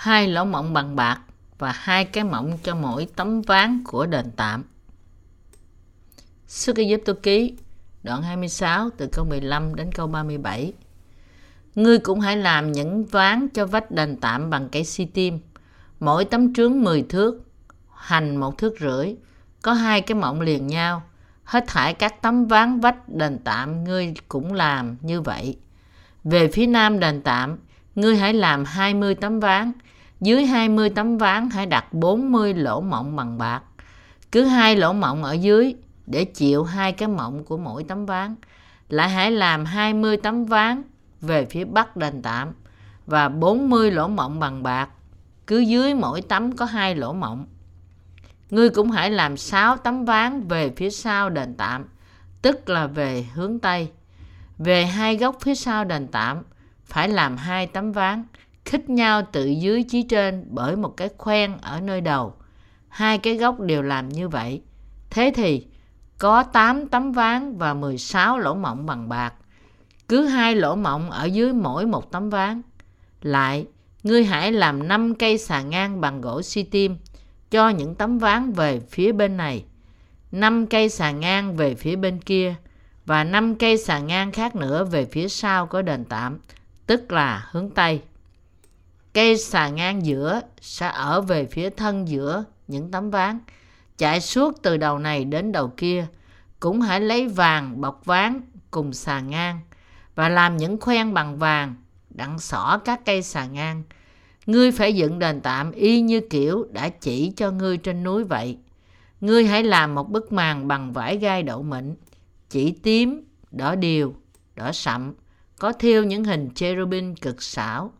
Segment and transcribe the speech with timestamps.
[0.00, 1.20] hai lỗ mộng bằng bạc
[1.58, 4.64] và hai cái mộng cho mỗi tấm ván của đền tạm.
[6.46, 7.54] Sức Giúp tôi Ký,
[8.02, 10.72] đoạn 26 từ câu 15 đến câu 37.
[11.74, 15.38] Ngươi cũng hãy làm những ván cho vách đền tạm bằng cây si tim,
[16.00, 17.42] mỗi tấm trướng 10 thước,
[17.94, 19.14] hành một thước rưỡi,
[19.62, 21.02] có hai cái mộng liền nhau.
[21.44, 25.56] Hết thải các tấm ván vách đền tạm ngươi cũng làm như vậy.
[26.24, 27.58] Về phía nam đền tạm,
[28.00, 29.72] ngươi hãy làm 20 tấm ván,
[30.20, 33.62] dưới 20 tấm ván hãy đặt 40 lỗ mộng bằng bạc.
[34.32, 35.74] Cứ hai lỗ mộng ở dưới
[36.06, 38.36] để chịu hai cái mộng của mỗi tấm ván.
[38.88, 40.82] Lại hãy làm 20 tấm ván
[41.20, 42.48] về phía bắc đền tạm
[43.06, 44.88] và 40 lỗ mộng bằng bạc.
[45.46, 47.46] Cứ dưới mỗi tấm có hai lỗ mộng.
[48.50, 51.84] Ngươi cũng hãy làm 6 tấm ván về phía sau đền tạm,
[52.42, 53.90] tức là về hướng Tây.
[54.58, 56.42] Về hai góc phía sau đền tạm,
[56.90, 58.24] phải làm hai tấm ván,
[58.64, 62.34] khích nhau tự dưới chí trên bởi một cái khoen ở nơi đầu.
[62.88, 64.62] Hai cái góc đều làm như vậy.
[65.10, 65.66] Thế thì,
[66.18, 69.34] có 8 tấm ván và 16 lỗ mộng bằng bạc.
[70.08, 72.62] Cứ hai lỗ mộng ở dưới mỗi một tấm ván.
[73.22, 73.66] Lại,
[74.02, 76.96] ngươi hãy làm 5 cây xà ngang bằng gỗ si tim
[77.50, 79.64] cho những tấm ván về phía bên này.
[80.32, 82.54] 5 cây xà ngang về phía bên kia
[83.06, 86.38] và 5 cây xà ngang khác nữa về phía sau của đền tạm,
[86.90, 88.02] tức là hướng Tây.
[89.12, 93.38] Cây xà ngang giữa sẽ ở về phía thân giữa những tấm ván,
[93.98, 96.06] chạy suốt từ đầu này đến đầu kia.
[96.60, 99.60] Cũng hãy lấy vàng bọc ván cùng xà ngang
[100.14, 101.74] và làm những khoen bằng vàng
[102.10, 103.82] đặng xỏ các cây xà ngang.
[104.46, 108.58] Ngươi phải dựng đền tạm y như kiểu đã chỉ cho ngươi trên núi vậy.
[109.20, 111.94] Ngươi hãy làm một bức màn bằng vải gai đậu mịn,
[112.48, 114.14] chỉ tím, đỏ điều,
[114.56, 115.14] đỏ sậm,
[115.60, 117.92] có thêu những hình cherubin cực xảo.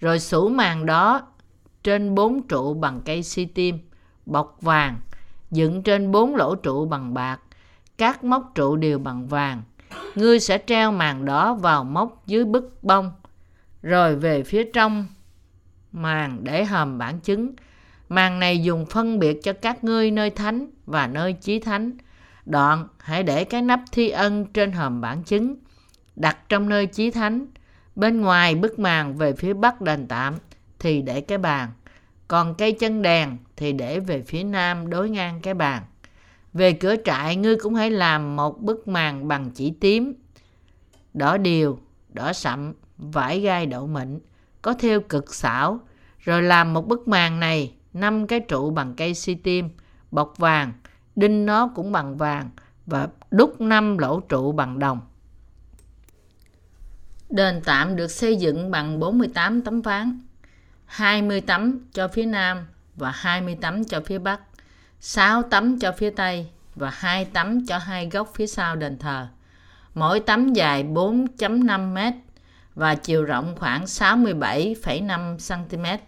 [0.00, 1.22] Rồi sủ màn đó
[1.82, 3.78] trên bốn trụ bằng cây si tim,
[4.26, 5.00] bọc vàng,
[5.50, 7.40] dựng trên bốn lỗ trụ bằng bạc,
[7.98, 9.62] các móc trụ đều bằng vàng.
[10.14, 13.12] Ngươi sẽ treo màn đó vào móc dưới bức bông,
[13.82, 15.06] rồi về phía trong
[15.92, 17.52] màn để hầm bản chứng.
[18.08, 21.92] Màn này dùng phân biệt cho các ngươi nơi thánh và nơi chí thánh.
[22.46, 25.56] Đoạn, hãy để cái nắp thi ân trên hòm bản chứng,
[26.16, 27.46] đặt trong nơi chí thánh.
[27.96, 30.34] Bên ngoài bức màn về phía bắc đền tạm
[30.78, 31.68] thì để cái bàn.
[32.28, 35.82] Còn cây chân đèn thì để về phía nam đối ngang cái bàn.
[36.52, 40.14] Về cửa trại, ngươi cũng hãy làm một bức màn bằng chỉ tím,
[41.14, 44.20] đỏ điều, đỏ sậm, vải gai đậu mịn,
[44.62, 45.80] có theo cực xảo.
[46.18, 49.68] Rồi làm một bức màn này, năm cái trụ bằng cây si tim,
[50.10, 50.72] bọc vàng,
[51.16, 52.50] đinh nó cũng bằng vàng
[52.86, 55.00] và đúc năm lỗ trụ bằng đồng.
[57.34, 60.20] Đền tạm được xây dựng bằng 48 tấm ván,
[60.84, 64.40] 20 tấm cho phía nam và 20 tấm cho phía bắc,
[65.00, 69.26] 6 tấm cho phía tây và 2 tấm cho hai góc phía sau đền thờ.
[69.94, 71.98] Mỗi tấm dài 4.5 m
[72.74, 76.04] và chiều rộng khoảng 67,5 cm.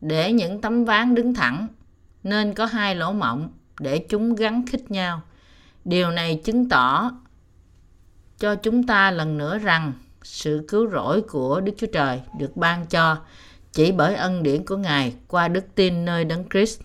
[0.00, 1.68] Để những tấm ván đứng thẳng
[2.22, 5.22] nên có hai lỗ mộng để chúng gắn khích nhau.
[5.84, 7.10] Điều này chứng tỏ
[8.40, 9.92] cho chúng ta lần nữa rằng
[10.22, 13.16] sự cứu rỗi của Đức Chúa Trời được ban cho
[13.72, 16.80] chỉ bởi ân điển của Ngài qua đức tin nơi Đấng Christ.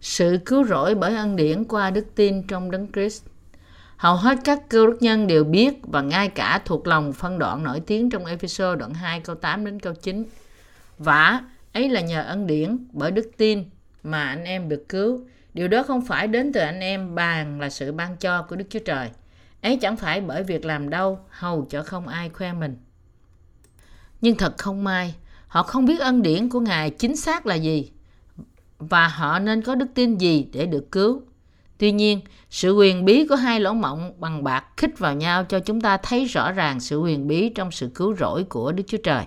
[0.00, 3.24] Sự cứu rỗi bởi ân điển qua đức tin trong Đấng Christ.
[3.96, 7.62] Hầu hết các cơ đốc nhân đều biết và ngay cả thuộc lòng phân đoạn
[7.62, 10.24] nổi tiếng trong Ephesos đoạn 2 câu 8 đến câu 9.
[10.98, 11.40] Vả
[11.72, 13.64] ấy là nhờ ân điển bởi đức tin
[14.02, 15.20] mà anh em được cứu.
[15.54, 18.64] Điều đó không phải đến từ anh em, bàn là sự ban cho của Đức
[18.70, 19.10] Chúa Trời.
[19.62, 22.76] Ấy chẳng phải bởi việc làm đâu hầu cho không ai khoe mình.
[24.20, 25.14] Nhưng thật không may,
[25.46, 27.90] họ không biết ân điển của Ngài chính xác là gì
[28.78, 31.22] và họ nên có đức tin gì để được cứu.
[31.78, 32.20] Tuy nhiên,
[32.50, 35.96] sự quyền bí của hai lỗ mộng bằng bạc khích vào nhau cho chúng ta
[35.96, 39.24] thấy rõ ràng sự quyền bí trong sự cứu rỗi của Đức Chúa Trời.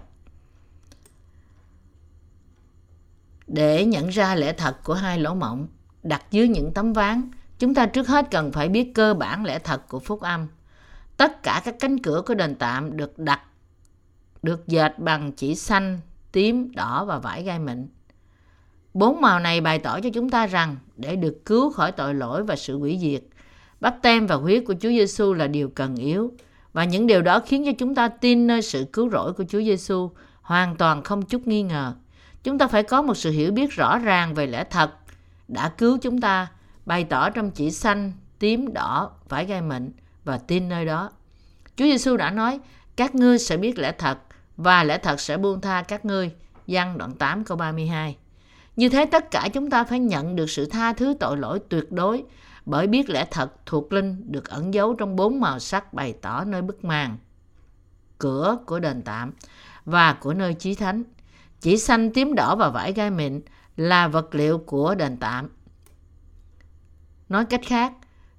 [3.47, 5.68] Để nhận ra lẽ thật của hai lỗ mộng
[6.03, 7.31] đặt dưới những tấm ván,
[7.63, 10.48] chúng ta trước hết cần phải biết cơ bản lẽ thật của phúc âm.
[11.18, 13.42] Tất cả các cánh cửa của đền tạm được đặt
[14.42, 16.00] được dệt bằng chỉ xanh,
[16.31, 17.88] tím, đỏ và vải gai mịn.
[18.94, 22.44] Bốn màu này bày tỏ cho chúng ta rằng để được cứu khỏi tội lỗi
[22.44, 23.24] và sự hủy diệt,
[23.80, 26.31] bắp tem và huyết của Chúa Giêsu là điều cần yếu
[26.74, 29.62] và những điều đó khiến cho chúng ta tin nơi sự cứu rỗi của Chúa
[29.62, 30.12] Giêsu
[30.42, 31.94] hoàn toàn không chút nghi ngờ.
[32.44, 34.92] Chúng ta phải có một sự hiểu biết rõ ràng về lẽ thật
[35.48, 36.48] đã cứu chúng ta,
[36.85, 39.91] bày tỏ trong chỉ xanh, tím, đỏ, vải gai mịn
[40.24, 41.12] và tin nơi đó.
[41.75, 42.59] Chúa Giêsu đã nói,
[42.95, 44.18] các ngươi sẽ biết lẽ thật
[44.57, 46.31] và lẽ thật sẽ buông tha các ngươi.
[46.68, 48.18] Giăng đoạn 8 câu 32
[48.75, 51.91] Như thế tất cả chúng ta phải nhận được sự tha thứ tội lỗi tuyệt
[51.91, 52.24] đối
[52.65, 56.44] bởi biết lẽ thật thuộc linh được ẩn giấu trong bốn màu sắc bày tỏ
[56.44, 57.18] nơi bức màn
[58.24, 59.31] cửa của đền tạm
[59.86, 61.03] và của nơi chí thánh.
[61.62, 63.41] Chỉ xanh tím đỏ và vải gai mịn
[63.77, 65.50] là vật liệu của đền tạm.
[67.29, 67.93] Nói cách khác,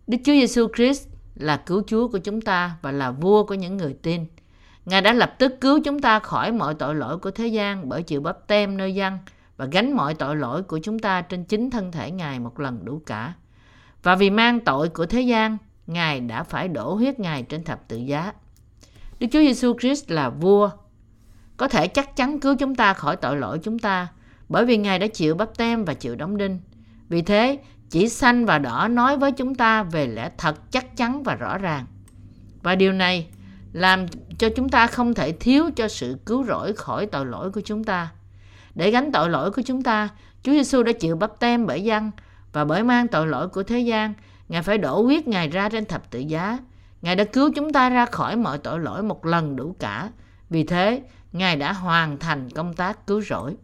[0.06, 3.76] Đức Chúa Giêsu Christ là cứu Chúa của chúng ta và là vua của những
[3.76, 4.26] người tin.
[4.86, 8.02] Ngài đã lập tức cứu chúng ta khỏi mọi tội lỗi của thế gian bởi
[8.02, 9.18] chịu bắp tem nơi dân
[9.56, 12.84] và gánh mọi tội lỗi của chúng ta trên chính thân thể Ngài một lần
[12.84, 13.32] đủ cả.
[14.02, 17.88] Và vì mang tội của thế gian, Ngài đã phải đổ huyết Ngài trên thập
[17.88, 18.32] tự giá.
[19.20, 20.70] Đức Chúa Giêsu Christ là vua,
[21.56, 24.08] có thể chắc chắn cứu chúng ta khỏi tội lỗi chúng ta,
[24.48, 26.60] bởi vì Ngài đã chịu bắp tem và chịu đóng đinh.
[27.08, 27.58] Vì thế,
[27.94, 31.58] chỉ xanh và đỏ nói với chúng ta về lẽ thật chắc chắn và rõ
[31.58, 31.86] ràng.
[32.62, 33.26] Và điều này
[33.72, 34.06] làm
[34.38, 37.84] cho chúng ta không thể thiếu cho sự cứu rỗi khỏi tội lỗi của chúng
[37.84, 38.12] ta.
[38.74, 40.08] Để gánh tội lỗi của chúng ta,
[40.42, 42.10] Chúa Giêsu đã chịu bắp tem bởi dân
[42.52, 44.14] và bởi mang tội lỗi của thế gian,
[44.48, 46.58] Ngài phải đổ huyết Ngài ra trên thập tự giá.
[47.02, 50.10] Ngài đã cứu chúng ta ra khỏi mọi tội lỗi một lần đủ cả.
[50.50, 51.02] Vì thế,
[51.32, 53.56] Ngài đã hoàn thành công tác cứu rỗi.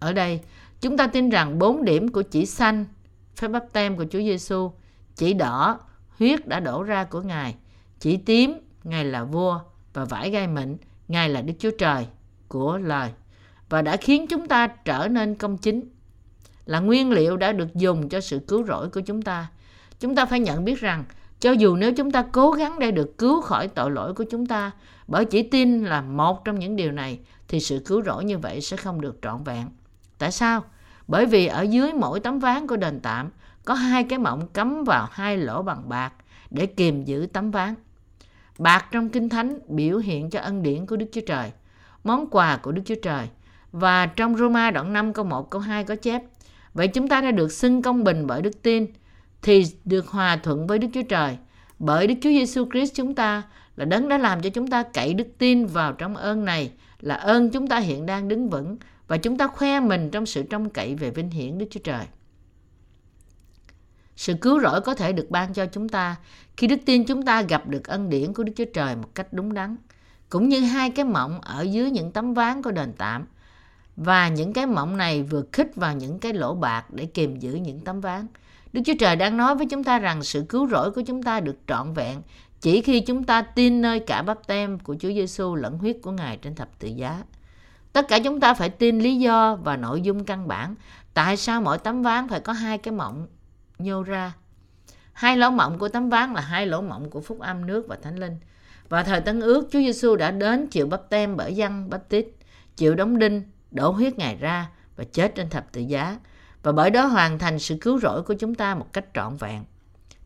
[0.00, 0.40] Ở đây,
[0.80, 2.84] chúng ta tin rằng bốn điểm của chỉ xanh,
[3.36, 4.72] phép bắp tem của Chúa Giêsu,
[5.16, 5.80] chỉ đỏ,
[6.18, 7.56] huyết đã đổ ra của Ngài,
[8.00, 8.52] chỉ tím,
[8.84, 9.60] Ngài là vua
[9.92, 10.76] và vải gai mịn,
[11.08, 12.06] Ngài là Đức Chúa Trời
[12.48, 13.10] của lời
[13.68, 15.88] và đã khiến chúng ta trở nên công chính
[16.66, 19.46] là nguyên liệu đã được dùng cho sự cứu rỗi của chúng ta.
[20.00, 21.04] Chúng ta phải nhận biết rằng
[21.40, 24.46] cho dù nếu chúng ta cố gắng để được cứu khỏi tội lỗi của chúng
[24.46, 24.70] ta
[25.06, 28.60] bởi chỉ tin là một trong những điều này thì sự cứu rỗi như vậy
[28.60, 29.66] sẽ không được trọn vẹn.
[30.18, 30.64] Tại sao?
[31.08, 33.30] Bởi vì ở dưới mỗi tấm ván của đền tạm
[33.64, 36.12] có hai cái mộng cắm vào hai lỗ bằng bạc
[36.50, 37.74] để kiềm giữ tấm ván.
[38.58, 41.52] Bạc trong Kinh Thánh biểu hiện cho ân điển của Đức Chúa Trời,
[42.04, 43.28] món quà của Đức Chúa Trời.
[43.72, 46.22] Và trong Roma đoạn 5 câu 1 câu 2 có chép
[46.76, 48.86] Vậy chúng ta đã được xưng công bình bởi đức tin
[49.42, 51.36] thì được hòa thuận với Đức Chúa Trời.
[51.78, 53.42] Bởi Đức Chúa Giêsu Christ chúng ta
[53.76, 57.14] là đấng đã làm cho chúng ta cậy đức tin vào trong ơn này là
[57.14, 58.76] ơn chúng ta hiện đang đứng vững
[59.08, 62.06] và chúng ta khoe mình trong sự trông cậy về vinh hiển Đức Chúa Trời.
[64.16, 66.16] Sự cứu rỗi có thể được ban cho chúng ta
[66.56, 69.32] khi đức tin chúng ta gặp được ân điển của Đức Chúa Trời một cách
[69.32, 69.76] đúng đắn.
[70.28, 73.26] Cũng như hai cái mộng ở dưới những tấm ván của đền tạm.
[73.96, 77.54] Và những cái mộng này vừa khích vào những cái lỗ bạc để kiềm giữ
[77.54, 78.26] những tấm ván.
[78.72, 81.40] Đức Chúa Trời đang nói với chúng ta rằng sự cứu rỗi của chúng ta
[81.40, 82.22] được trọn vẹn
[82.60, 86.10] chỉ khi chúng ta tin nơi cả bắp tem của Chúa Giêsu lẫn huyết của
[86.10, 87.22] Ngài trên thập tự giá.
[87.96, 90.74] Tất cả chúng ta phải tin lý do và nội dung căn bản
[91.14, 93.26] tại sao mỗi tấm ván phải có hai cái mộng
[93.78, 94.32] nhô ra.
[95.12, 97.96] Hai lỗ mộng của tấm ván là hai lỗ mộng của phúc âm nước và
[98.02, 98.36] thánh linh.
[98.88, 102.26] Và thời Tân ước, Chúa Giêsu đã đến chịu bắp tem bởi dân bắp tít,
[102.76, 106.18] chịu đóng đinh, đổ huyết Ngài ra và chết trên thập tự giá
[106.62, 109.64] và bởi đó hoàn thành sự cứu rỗi của chúng ta một cách trọn vẹn.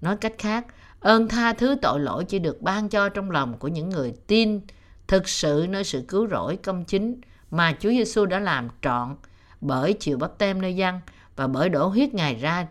[0.00, 0.66] Nói cách khác,
[1.00, 4.61] ơn tha thứ tội lỗi chỉ được ban cho trong lòng của những người tin
[5.06, 7.20] thực sự nơi sự cứu rỗi công chính
[7.50, 9.17] mà Chúa Giêsu đã làm trọn
[9.61, 11.00] bởi chịu bắp tem nơi dân
[11.37, 12.67] và bởi đổ huyết Ngài ra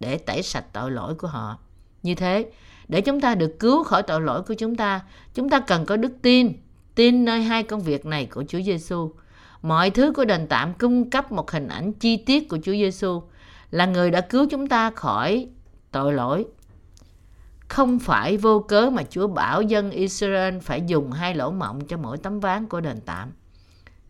[0.00, 1.58] để tẩy sạch tội lỗi của họ.
[2.02, 2.50] Như thế,
[2.88, 5.00] để chúng ta được cứu khỏi tội lỗi của chúng ta,
[5.34, 6.52] chúng ta cần có đức tin,
[6.94, 9.12] tin nơi hai công việc này của Chúa Giêsu.
[9.62, 13.22] Mọi thứ của đền tạm cung cấp một hình ảnh chi tiết của Chúa Giêsu
[13.70, 15.48] là người đã cứu chúng ta khỏi
[15.90, 16.46] tội lỗi.
[17.68, 21.96] Không phải vô cớ mà Chúa bảo dân Israel phải dùng hai lỗ mộng cho
[21.96, 23.32] mỗi tấm ván của đền tạm.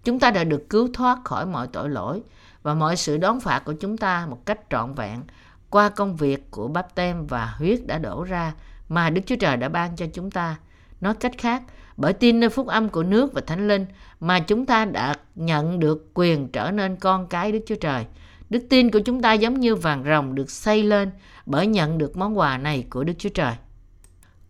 [0.05, 2.23] Chúng ta đã được cứu thoát khỏi mọi tội lỗi
[2.63, 5.23] và mọi sự đón phạt của chúng ta một cách trọn vẹn
[5.71, 8.55] qua công việc của báp tem và huyết đã đổ ra
[8.89, 10.57] mà Đức Chúa Trời đã ban cho chúng ta.
[11.01, 11.63] Nói cách khác,
[11.97, 13.87] bởi tin nơi phúc âm của nước và thánh linh
[14.21, 18.07] mà chúng ta đã nhận được quyền trở nên con cái Đức Chúa Trời.
[18.51, 21.11] Đức tin của chúng ta giống như vàng rồng được xây lên
[21.47, 23.55] bởi nhận được món quà này của Đức Chúa Trời.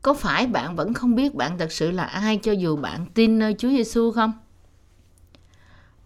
[0.02, 3.38] Có phải bạn vẫn không biết bạn thật sự là ai cho dù bạn tin
[3.38, 4.32] nơi Chúa Giêsu không?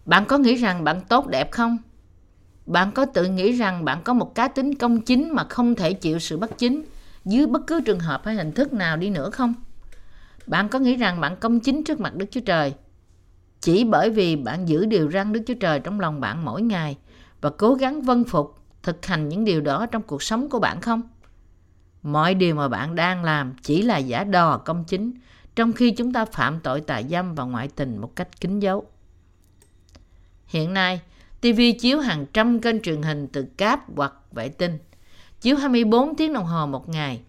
[0.08, 1.78] Bạn có nghĩ rằng bạn tốt đẹp không?
[2.66, 5.92] Bạn có tự nghĩ rằng bạn có một cá tính công chính mà không thể
[5.92, 6.84] chịu sự bất chính
[7.24, 9.54] dưới bất cứ trường hợp hay hình thức nào đi nữa không?
[10.46, 12.74] Bạn có nghĩ rằng bạn công chính trước mặt Đức Chúa Trời
[13.60, 16.96] chỉ bởi vì bạn giữ điều răn Đức Chúa Trời trong lòng bạn mỗi ngày
[17.40, 20.80] và cố gắng vân phục, thực hành những điều đó trong cuộc sống của bạn
[20.80, 21.02] không?
[22.02, 25.12] Mọi điều mà bạn đang làm chỉ là giả đò công chính,
[25.56, 28.86] trong khi chúng ta phạm tội tà dâm và ngoại tình một cách kín dấu.
[30.48, 31.00] Hiện nay,
[31.40, 34.78] TV chiếu hàng trăm kênh truyền hình từ cáp hoặc vệ tinh,
[35.40, 37.20] chiếu 24 tiếng đồng hồ một ngày.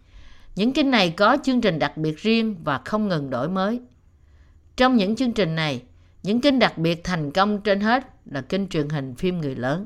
[0.55, 3.81] Những kênh này có chương trình đặc biệt riêng và không ngừng đổi mới.
[4.77, 5.81] Trong những chương trình này,
[6.23, 9.85] Những kênh đặc biệt thành công trên hết là kênh truyền hình phim người lớn.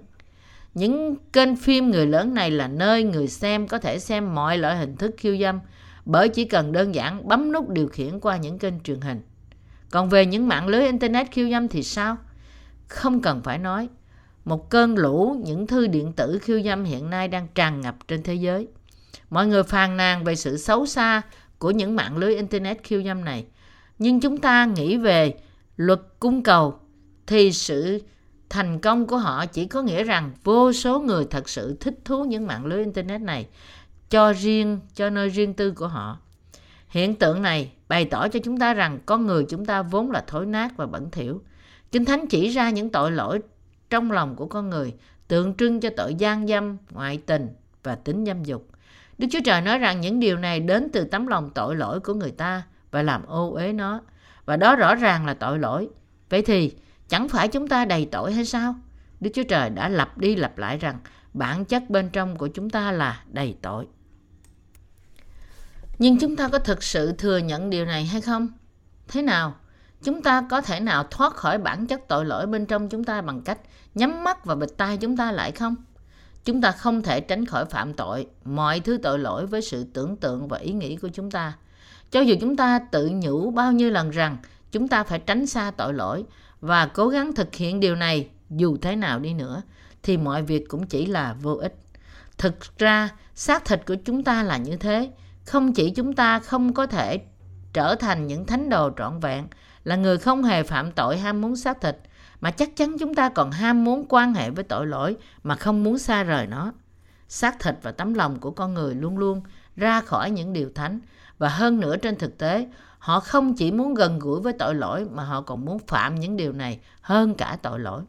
[0.74, 4.78] Những kênh phim người lớn này là nơi người xem có thể xem mọi loại
[4.78, 5.60] hình thức khiêu dâm
[6.06, 9.22] bởi chỉ cần đơn giản bấm nút điều khiển qua những kênh truyền hình.
[9.90, 12.18] Còn về những mạng lưới Internet khiêu dâm thì sao?
[12.88, 13.90] Không cần phải nói.
[14.46, 18.24] Một cơn lũ, những thư điện tử khiêu dâm hiện nay đang tràn ngập trên
[18.24, 18.68] thế giới.
[19.30, 21.22] Mọi người phàn nàn về sự xấu xa
[21.58, 23.46] của những mạng lưới Internet khiêu dâm này.
[24.00, 25.34] Nhưng chúng ta nghĩ về
[25.78, 26.80] luật cung cầu,
[27.28, 28.02] thì sự
[28.50, 32.24] thành công của họ chỉ có nghĩa rằng vô số người thật sự thích thú
[32.24, 33.48] những mạng lưới internet này,
[34.10, 36.18] cho riêng, cho nơi riêng tư của họ
[36.94, 40.24] hiện tượng này bày tỏ cho chúng ta rằng con người chúng ta vốn là
[40.28, 41.42] thối nát và bẩn thỉu
[41.94, 43.40] kinh thánh chỉ ra những tội lỗi
[43.90, 44.94] trong lòng của con người,
[45.28, 47.48] tượng trưng cho tội gian dâm, ngoại tình
[47.84, 48.68] và tính dâm dục
[49.18, 52.14] đức chúa trời nói rằng những điều này đến từ tấm lòng tội lỗi của
[52.14, 54.02] người ta và làm ô uế nó
[54.46, 55.90] và đó rõ ràng là tội lỗi
[56.30, 56.76] vậy thì,
[57.14, 58.76] Chẳng phải chúng ta đầy tội hay sao?
[59.20, 61.00] Đức Chúa Trời đã lặp đi lặp lại rằng
[61.34, 63.88] bản chất bên trong của chúng ta là đầy tội.
[66.00, 68.48] Nhưng chúng ta có thực sự thừa nhận điều này hay không?
[69.08, 69.56] Thế nào?
[70.04, 73.22] Chúng ta có thể nào thoát khỏi bản chất tội lỗi bên trong chúng ta
[73.22, 73.60] bằng cách
[73.96, 75.76] nhắm mắt và bịt tai chúng ta lại không?
[76.46, 80.18] Chúng ta không thể tránh khỏi phạm tội, mọi thứ tội lỗi với sự tưởng
[80.18, 81.54] tượng và ý nghĩ của chúng ta.
[82.12, 84.38] Cho dù chúng ta tự nhủ bao nhiêu lần rằng
[84.72, 86.26] chúng ta phải tránh xa tội lỗi
[86.62, 89.62] và cố gắng thực hiện điều này dù thế nào đi nữa
[90.04, 91.76] thì mọi việc cũng chỉ là vô ích.
[92.38, 95.12] Thực ra, xác thịt của chúng ta là như thế.
[95.46, 97.22] Không chỉ chúng ta không có thể
[97.74, 99.48] trở thành những thánh đồ trọn vẹn,
[99.84, 101.98] là người không hề phạm tội ham muốn xác thịt,
[102.42, 105.84] mà chắc chắn chúng ta còn ham muốn quan hệ với tội lỗi mà không
[105.84, 106.72] muốn xa rời nó.
[107.28, 109.42] Xác thịt và tấm lòng của con người luôn luôn
[109.76, 111.00] ra khỏi những điều thánh
[111.38, 112.68] và hơn nữa trên thực tế
[113.04, 116.38] Họ không chỉ muốn gần gũi với tội lỗi mà họ còn muốn phạm những
[116.38, 118.02] điều này hơn cả tội lỗi.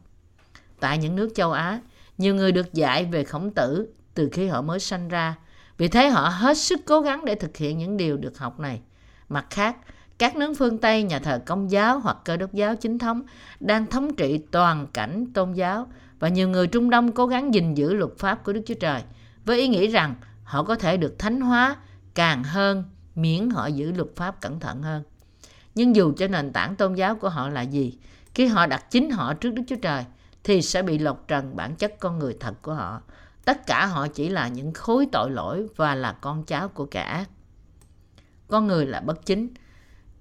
[0.80, 1.80] Tại những nước châu Á,
[2.18, 5.34] nhiều người được dạy về khổng tử từ khi họ mới sanh ra.
[5.78, 8.80] Vì thế họ hết sức cố gắng để thực hiện những điều được học này.
[9.28, 9.76] Mặt khác,
[10.18, 13.22] các nước phương Tây, nhà thờ công giáo hoặc cơ đốc giáo chính thống
[13.60, 15.86] đang thống trị toàn cảnh tôn giáo
[16.18, 19.02] và nhiều người Trung Đông cố gắng gìn giữ luật pháp của Đức Chúa Trời
[19.44, 21.76] với ý nghĩ rằng họ có thể được thánh hóa
[22.14, 25.02] càng hơn miễn họ giữ luật pháp cẩn thận hơn.
[25.74, 27.98] Nhưng dù cho nền tảng tôn giáo của họ là gì,
[28.34, 30.04] khi họ đặt chính họ trước Đức Chúa Trời,
[30.44, 33.02] thì sẽ bị lột trần bản chất con người thật của họ.
[33.44, 37.00] Tất cả họ chỉ là những khối tội lỗi và là con cháu của kẻ
[37.00, 37.30] ác.
[38.48, 39.48] Con người là bất chính,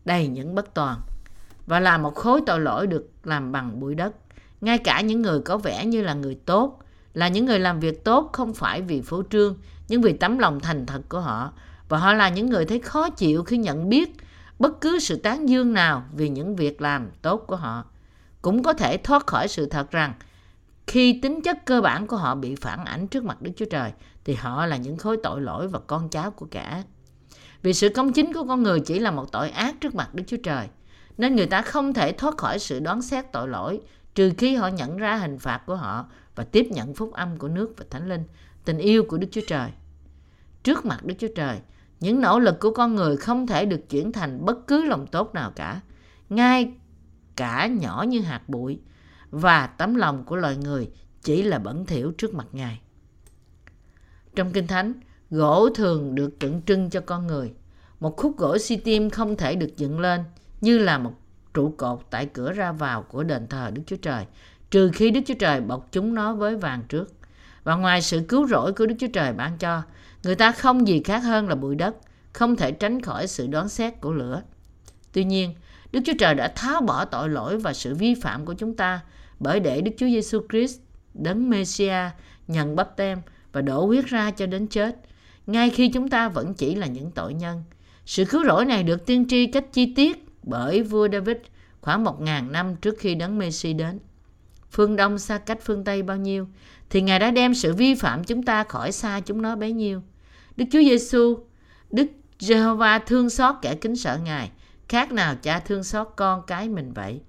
[0.06, 1.00] đầy những bất toàn
[1.68, 4.16] và là một khối tội lỗi được làm bằng bụi đất.
[4.62, 6.80] Ngay cả những người có vẻ như là người tốt,
[7.14, 9.58] là những người làm việc tốt không phải vì phố trương,
[9.88, 11.54] nhưng vì tấm lòng thành thật của họ
[11.90, 14.16] và họ là những người thấy khó chịu khi nhận biết
[14.60, 17.86] bất cứ sự tán dương nào vì những việc làm tốt của họ.
[18.42, 20.14] Cũng có thể thoát khỏi sự thật rằng
[20.88, 23.92] khi tính chất cơ bản của họ bị phản ảnh trước mặt Đức Chúa Trời
[24.26, 26.84] thì họ là những khối tội lỗi và con cháu của cả.
[27.64, 30.24] Vì sự công chính của con người chỉ là một tội ác trước mặt Đức
[30.28, 30.68] Chúa Trời.
[31.18, 33.82] Nên người ta không thể thoát khỏi sự đoán xét tội lỗi
[34.16, 36.06] trừ khi họ nhận ra hình phạt của họ
[36.36, 38.24] và tiếp nhận phúc âm của nước và thánh linh,
[38.66, 39.70] tình yêu của Đức Chúa Trời.
[40.64, 41.60] Trước mặt Đức Chúa Trời,
[42.00, 45.34] những nỗ lực của con người không thể được chuyển thành bất cứ lòng tốt
[45.34, 45.82] nào cả
[46.30, 46.74] ngay
[47.36, 48.80] cả nhỏ như hạt bụi
[49.32, 50.90] và tấm lòng của loài người
[51.22, 52.80] chỉ là bẩn thỉu trước mặt ngài
[54.36, 54.94] trong kinh thánh
[55.30, 57.54] gỗ thường được tượng trưng cho con người
[58.00, 60.24] một khúc gỗ si tim không thể được dựng lên
[60.62, 61.14] như là một
[61.54, 64.26] trụ cột tại cửa ra vào của đền thờ Đức Chúa Trời,
[64.72, 67.14] trừ khi Đức Chúa Trời bọc chúng nó với vàng trước.
[67.64, 69.82] Và ngoài sự cứu rỗi của Đức Chúa Trời ban cho,
[70.24, 71.96] Người ta không gì khác hơn là bụi đất,
[72.34, 74.42] không thể tránh khỏi sự đoán xét của lửa.
[75.14, 75.54] Tuy nhiên,
[75.92, 79.00] Đức Chúa Trời đã tháo bỏ tội lỗi và sự vi phạm của chúng ta
[79.40, 80.80] bởi để Đức Chúa Giêsu Christ
[81.14, 82.10] đấng Messia
[82.48, 84.96] nhận bắp tem và đổ huyết ra cho đến chết,
[85.48, 87.64] ngay khi chúng ta vẫn chỉ là những tội nhân.
[88.06, 91.38] Sự cứu rỗi này được tiên tri cách chi tiết bởi vua David
[91.82, 94.00] khoảng một ngàn năm trước khi đấng Messi đến.
[94.72, 96.48] Phương Đông xa cách phương Tây bao nhiêu,
[96.90, 100.02] thì Ngài đã đem sự vi phạm chúng ta khỏi xa chúng nó bấy nhiêu.
[100.58, 101.38] Đức Chúa Giêsu,
[101.92, 102.08] Đức
[102.40, 104.52] Jehovah thương xót kẻ kính sợ Ngài,
[104.90, 107.22] khác nào cha thương xót con cái mình vậy.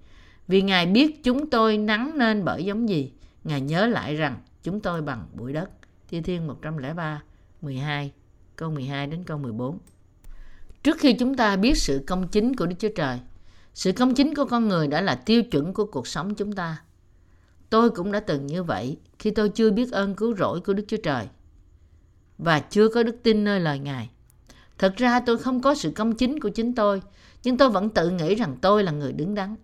[0.48, 3.12] Vì Ngài biết chúng tôi nắng nên bởi giống gì,
[3.44, 5.70] Ngài nhớ lại rằng chúng tôi bằng bụi đất.
[6.08, 7.22] Thi Thiên 103,
[7.64, 8.12] 12,
[8.56, 9.78] câu 12 đến câu 14.
[10.82, 13.20] Trước khi chúng ta biết sự công chính của Đức Chúa Trời,
[13.74, 16.82] sự công chính của con người đã là tiêu chuẩn của cuộc sống chúng ta.
[17.70, 20.84] Tôi cũng đã từng như vậy khi tôi chưa biết ơn cứu rỗi của Đức
[20.88, 21.28] Chúa Trời
[22.38, 24.10] và chưa có đức tin nơi lời Ngài.
[24.78, 27.02] Thật ra tôi không có sự công chính của chính tôi,
[27.42, 29.56] nhưng tôi vẫn tự nghĩ rằng tôi là người đứng đắn.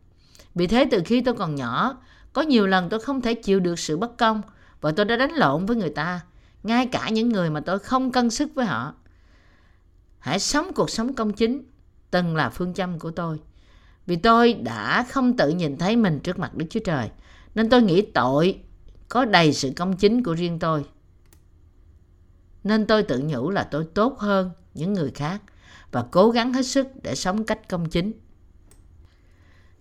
[0.54, 2.02] Vì thế từ khi tôi còn nhỏ,
[2.32, 4.42] có nhiều lần tôi không thể chịu được sự bất công
[4.80, 6.20] và tôi đã đánh lộn với người ta,
[6.62, 8.94] ngay cả những người mà tôi không cân sức với họ.
[10.18, 11.62] Hãy sống cuộc sống công chính,
[12.10, 13.40] từng là phương châm của tôi.
[14.06, 17.10] Vì tôi đã không tự nhìn thấy mình trước mặt Đức Chúa Trời,
[17.54, 18.60] nên tôi nghĩ tội
[19.08, 20.84] có đầy sự công chính của riêng tôi.
[22.64, 25.42] Nên tôi tự nhủ là tôi tốt hơn những người khác
[25.92, 28.12] và cố gắng hết sức để sống cách công chính.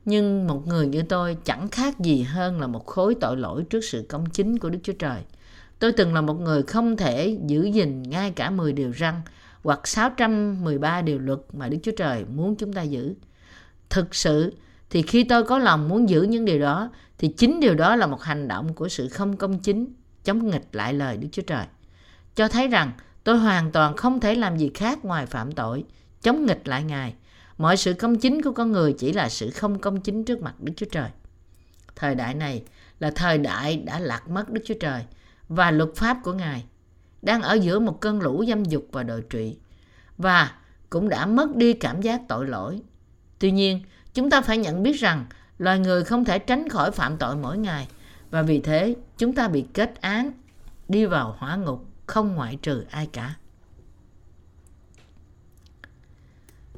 [0.06, 3.82] Nhưng một người như tôi chẳng khác gì hơn là một khối tội lỗi trước
[3.82, 5.24] sự công chính của Đức Chúa Trời.
[5.80, 9.14] Tôi từng là một người không thể giữ gìn ngay cả 10 điều răn
[9.64, 13.14] hoặc 613 điều luật mà Đức Chúa Trời muốn chúng ta giữ.
[13.90, 14.54] Thực sự
[14.90, 18.08] thì khi tôi có lòng muốn giữ những điều đó thì chính điều đó là
[18.08, 19.88] một hành động của sự không công chính
[20.24, 21.66] chống nghịch lại lời Đức Chúa Trời.
[22.36, 22.92] Cho thấy rằng
[23.24, 25.84] tôi hoàn toàn không thể làm gì khác ngoài phạm tội,
[26.22, 27.14] chống nghịch lại Ngài.
[27.58, 30.56] Mọi sự công chính của con người chỉ là sự không công chính trước mặt
[30.60, 31.10] Đức Chúa Trời.
[31.96, 32.64] Thời đại này
[33.00, 35.04] là thời đại đã lạc mất Đức Chúa Trời
[35.50, 36.66] và luật pháp của Ngài
[37.22, 39.58] đang ở giữa một cơn lũ dâm dục và đồi trụy
[40.18, 40.52] và
[40.90, 42.82] cũng đã mất đi cảm giác tội lỗi.
[43.40, 43.82] Tuy nhiên,
[44.14, 45.26] chúng ta phải nhận biết rằng
[45.58, 47.88] loài người không thể tránh khỏi phạm tội mỗi ngày
[48.32, 50.32] và vì thế chúng ta bị kết án
[50.88, 53.36] đi vào hỏa ngục không ngoại trừ ai cả.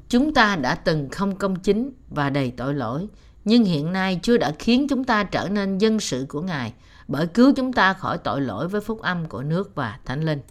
[0.10, 3.08] Chúng ta đã từng không công chính và đầy tội lỗi,
[3.46, 6.74] nhưng hiện nay Chúa đã khiến chúng ta trở nên dân sự của Ngài
[7.08, 10.42] bởi cứu chúng ta khỏi tội lỗi với phúc âm của nước và thánh linh.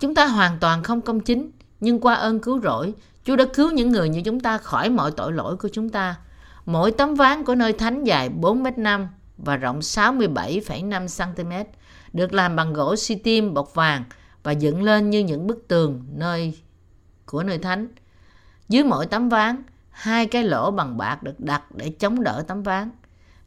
[0.00, 3.70] Chúng ta hoàn toàn không công chính, nhưng qua ơn cứu rỗi, Chúa đã cứu
[3.70, 6.16] những người như chúng ta khỏi mọi tội lỗi của chúng ta.
[6.66, 9.06] Mỗi tấm ván của nơi thánh dài 4m5
[9.38, 11.70] và rộng 67,5 cm
[12.12, 14.04] được làm bằng gỗ si tim bọc vàng
[14.42, 16.58] và dựng lên như những bức tường nơi
[17.26, 17.88] của nơi thánh.
[18.68, 22.62] Dưới mỗi tấm ván, hai cái lỗ bằng bạc được đặt để chống đỡ tấm
[22.62, 22.90] ván.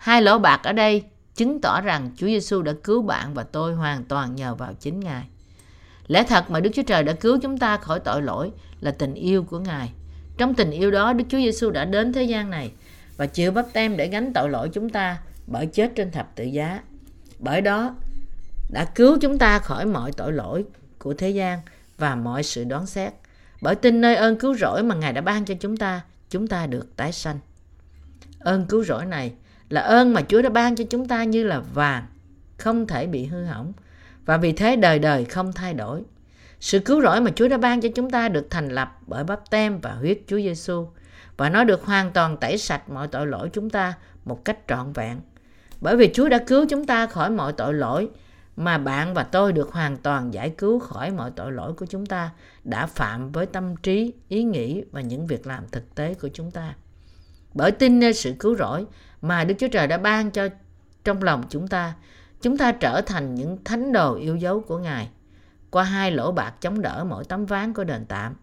[0.02, 1.04] Hai lỗ bạc ở đây
[1.36, 5.00] chứng tỏ rằng Chúa Giêsu đã cứu bạn và tôi hoàn toàn nhờ vào chính
[5.00, 5.24] Ngài.
[6.08, 9.14] Lẽ thật mà Đức Chúa Trời đã cứu chúng ta khỏi tội lỗi là tình
[9.14, 9.92] yêu của Ngài.
[10.38, 12.72] Trong tình yêu đó, Đức Chúa Giêsu đã đến thế gian này
[13.18, 16.44] và chịu bắp tem để gánh tội lỗi chúng ta bởi chết trên thập tự
[16.44, 16.82] giá.
[17.40, 17.96] Bởi đó,
[18.70, 20.66] đã cứu chúng ta khỏi mọi tội lỗi
[21.00, 21.60] của thế gian
[21.98, 23.14] và mọi sự đoán xét.
[23.62, 26.68] Bởi tin nơi ơn cứu rỗi mà Ngài đã ban cho chúng ta, chúng ta
[26.68, 27.40] được tái sanh.
[28.40, 29.34] Ơn cứu rỗi này
[29.71, 32.05] là ơn mà Chúa đã ban cho chúng ta như là vàng,
[32.57, 33.73] không thể bị hư hỏng
[34.25, 36.03] và vì thế đời đời không thay đổi.
[36.60, 39.49] Sự cứu rỗi mà Chúa đã ban cho chúng ta được thành lập bởi bắp
[39.49, 40.88] tem và huyết Chúa Giêsu
[41.38, 43.93] và nó được hoàn toàn tẩy sạch mọi tội lỗi chúng ta
[44.25, 45.21] một cách trọn vẹn.
[45.81, 48.10] Bởi vì Chúa đã cứu chúng ta khỏi mọi tội lỗi
[48.55, 52.05] mà bạn và tôi được hoàn toàn giải cứu khỏi mọi tội lỗi của chúng
[52.05, 52.29] ta
[52.63, 56.51] đã phạm với tâm trí, ý nghĩ và những việc làm thực tế của chúng
[56.51, 56.73] ta.
[57.53, 58.86] Bởi tin nơi sự cứu rỗi
[59.21, 60.47] mà Đức Chúa Trời đã ban cho
[61.03, 61.93] trong lòng chúng ta,
[62.41, 65.10] chúng ta trở thành những thánh đồ yêu dấu của Ngài.
[65.69, 68.36] Qua hai lỗ bạc chống đỡ mỗi tấm ván của đền tạm,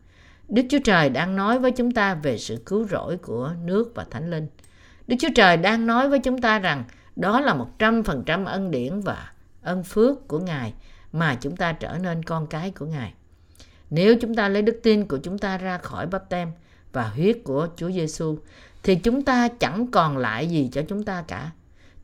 [0.48, 4.04] Đức Chúa Trời đang nói với chúng ta về sự cứu rỗi của nước và
[4.10, 4.46] thánh linh.
[5.06, 6.84] Đức Chúa Trời đang nói với chúng ta rằng
[7.16, 10.74] đó là một trăm phần trăm ân điển và ân phước của Ngài
[11.12, 13.14] mà chúng ta trở nên con cái của Ngài.
[13.90, 16.52] Nếu chúng ta lấy đức tin của chúng ta ra khỏi bắp tem
[16.92, 18.38] và huyết của Chúa Giêsu
[18.82, 21.50] thì chúng ta chẳng còn lại gì cho chúng ta cả.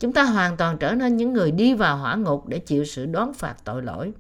[0.01, 3.07] Chúng ta hoàn toàn trở nên những người đi vào hỏa ngục để chịu sự
[3.07, 4.13] đoán phạt tội lỗi.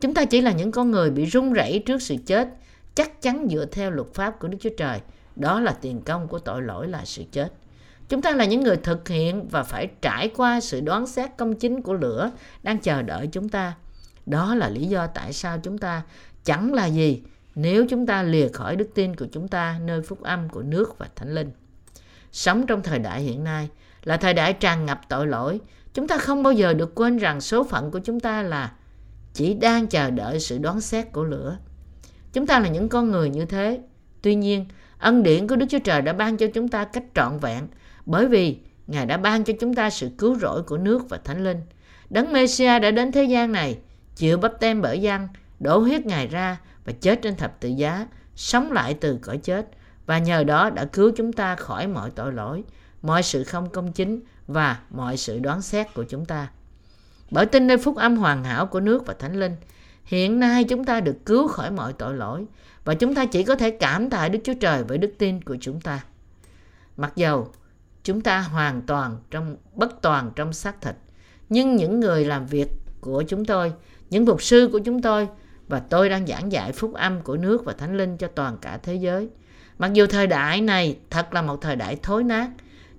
[0.00, 2.48] Chúng ta chỉ là những con người bị run rẩy trước sự chết,
[2.94, 5.00] chắc chắn dựa theo luật pháp của Đức Chúa Trời.
[5.36, 7.52] Đó là tiền công của tội lỗi là sự chết.
[8.08, 11.54] Chúng ta là những người thực hiện và phải trải qua sự đoán xét công
[11.54, 12.30] chính của lửa
[12.62, 13.74] đang chờ đợi chúng ta.
[14.26, 16.02] Đó là lý do tại sao chúng ta
[16.44, 17.22] chẳng là gì
[17.54, 20.98] nếu chúng ta lìa khỏi đức tin của chúng ta nơi phúc âm của nước
[20.98, 21.50] và thánh linh.
[22.32, 23.68] Sống trong thời đại hiện nay
[24.04, 25.60] là thời đại tràn ngập tội lỗi.
[25.94, 28.72] Chúng ta không bao giờ được quên rằng số phận của chúng ta là
[29.34, 31.58] chỉ đang chờ đợi sự đoán xét của lửa.
[32.32, 33.80] Chúng ta là những con người như thế.
[34.22, 34.66] Tuy nhiên,
[34.98, 37.68] ân điển của Đức Chúa Trời đã ban cho chúng ta cách trọn vẹn
[38.06, 41.44] bởi vì Ngài đã ban cho chúng ta sự cứu rỗi của nước và thánh
[41.44, 41.60] linh.
[42.10, 43.78] Đấng Messiah đã đến thế gian này,
[44.16, 45.28] chịu bắp tem bởi dân,
[45.60, 49.66] đổ huyết Ngài ra và chết trên thập tự giá, sống lại từ cõi chết
[50.10, 52.64] và nhờ đó đã cứu chúng ta khỏi mọi tội lỗi,
[53.02, 56.50] mọi sự không công chính và mọi sự đoán xét của chúng ta.
[57.30, 59.56] Bởi tin nơi phúc âm hoàn hảo của nước và thánh linh,
[60.04, 62.46] hiện nay chúng ta được cứu khỏi mọi tội lỗi
[62.84, 65.56] và chúng ta chỉ có thể cảm tạ Đức Chúa Trời với đức tin của
[65.60, 66.04] chúng ta.
[66.96, 67.52] Mặc dầu
[68.04, 70.94] chúng ta hoàn toàn trong bất toàn trong xác thịt,
[71.48, 72.68] nhưng những người làm việc
[73.00, 73.72] của chúng tôi,
[74.10, 75.28] những mục sư của chúng tôi
[75.68, 78.78] và tôi đang giảng dạy phúc âm của nước và thánh linh cho toàn cả
[78.82, 79.30] thế giới
[79.80, 82.50] Mặc dù thời đại này thật là một thời đại thối nát,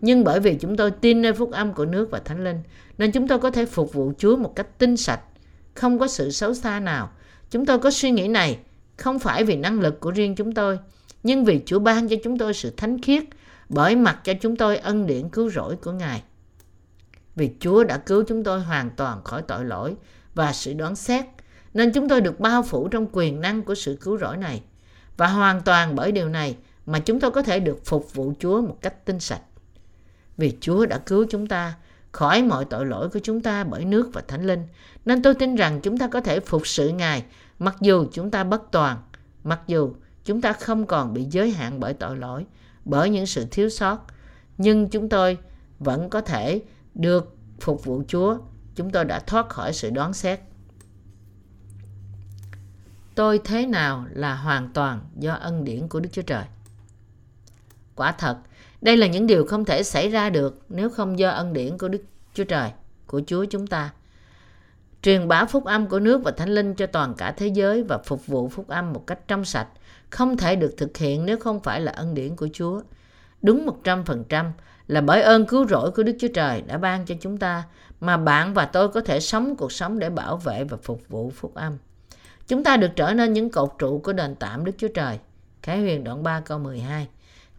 [0.02, 2.60] nhưng bởi vì chúng tôi tin nơi phúc âm của nước và thánh linh,
[2.98, 5.22] nên chúng tôi có thể phục vụ Chúa một cách tinh sạch,
[5.74, 7.10] không có sự xấu xa nào.
[7.50, 8.60] Chúng tôi có suy nghĩ này
[8.98, 10.80] không phải vì năng lực của riêng chúng tôi,
[11.24, 13.24] nhưng vì Chúa ban cho chúng tôi sự thánh khiết,
[13.70, 16.24] bởi mặt cho chúng tôi ân điển cứu rỗi của Ngài.
[17.36, 19.96] Vì Chúa đã cứu chúng tôi hoàn toàn khỏi tội lỗi
[20.36, 21.26] và sự đoán xét,
[21.74, 24.62] nên chúng tôi được bao phủ trong quyền năng của sự cứu rỗi này.
[25.18, 26.56] Và hoàn toàn bởi điều này
[26.92, 29.42] mà chúng tôi có thể được phục vụ Chúa một cách tinh sạch.
[30.38, 31.76] Vì Chúa đã cứu chúng ta
[32.12, 34.68] khỏi mọi tội lỗi của chúng ta bởi nước và thánh linh,
[35.06, 37.24] nên tôi tin rằng chúng ta có thể phục sự Ngài
[37.60, 38.98] mặc dù chúng ta bất toàn,
[39.44, 39.94] mặc dù
[40.26, 42.46] chúng ta không còn bị giới hạn bởi tội lỗi,
[42.86, 44.06] bởi những sự thiếu sót,
[44.58, 45.38] nhưng chúng tôi
[45.80, 46.62] vẫn có thể
[46.94, 48.38] được phục vụ Chúa.
[48.76, 50.40] Chúng tôi đã thoát khỏi sự đoán xét.
[53.16, 56.44] Tôi thế nào là hoàn toàn do ân điển của Đức Chúa Trời?
[58.02, 58.38] Quả thật,
[58.82, 61.88] đây là những điều không thể xảy ra được nếu không do ân điển của
[61.88, 62.02] Đức
[62.34, 62.72] Chúa Trời,
[63.08, 63.90] của Chúa chúng ta.
[65.02, 67.98] Truyền bá phúc âm của nước và thánh linh cho toàn cả thế giới và
[67.98, 69.68] phục vụ phúc âm một cách trong sạch
[70.10, 72.82] không thể được thực hiện nếu không phải là ân điển của Chúa.
[73.42, 74.52] Đúng 100%
[74.88, 77.64] là bởi ơn cứu rỗi của Đức Chúa Trời đã ban cho chúng ta
[78.00, 81.32] mà bạn và tôi có thể sống cuộc sống để bảo vệ và phục vụ
[81.36, 81.78] phúc âm.
[82.48, 85.20] Chúng ta được trở nên những cột trụ của đền tạm Đức Chúa Trời.
[85.62, 87.08] Khải huyền đoạn 3 câu 12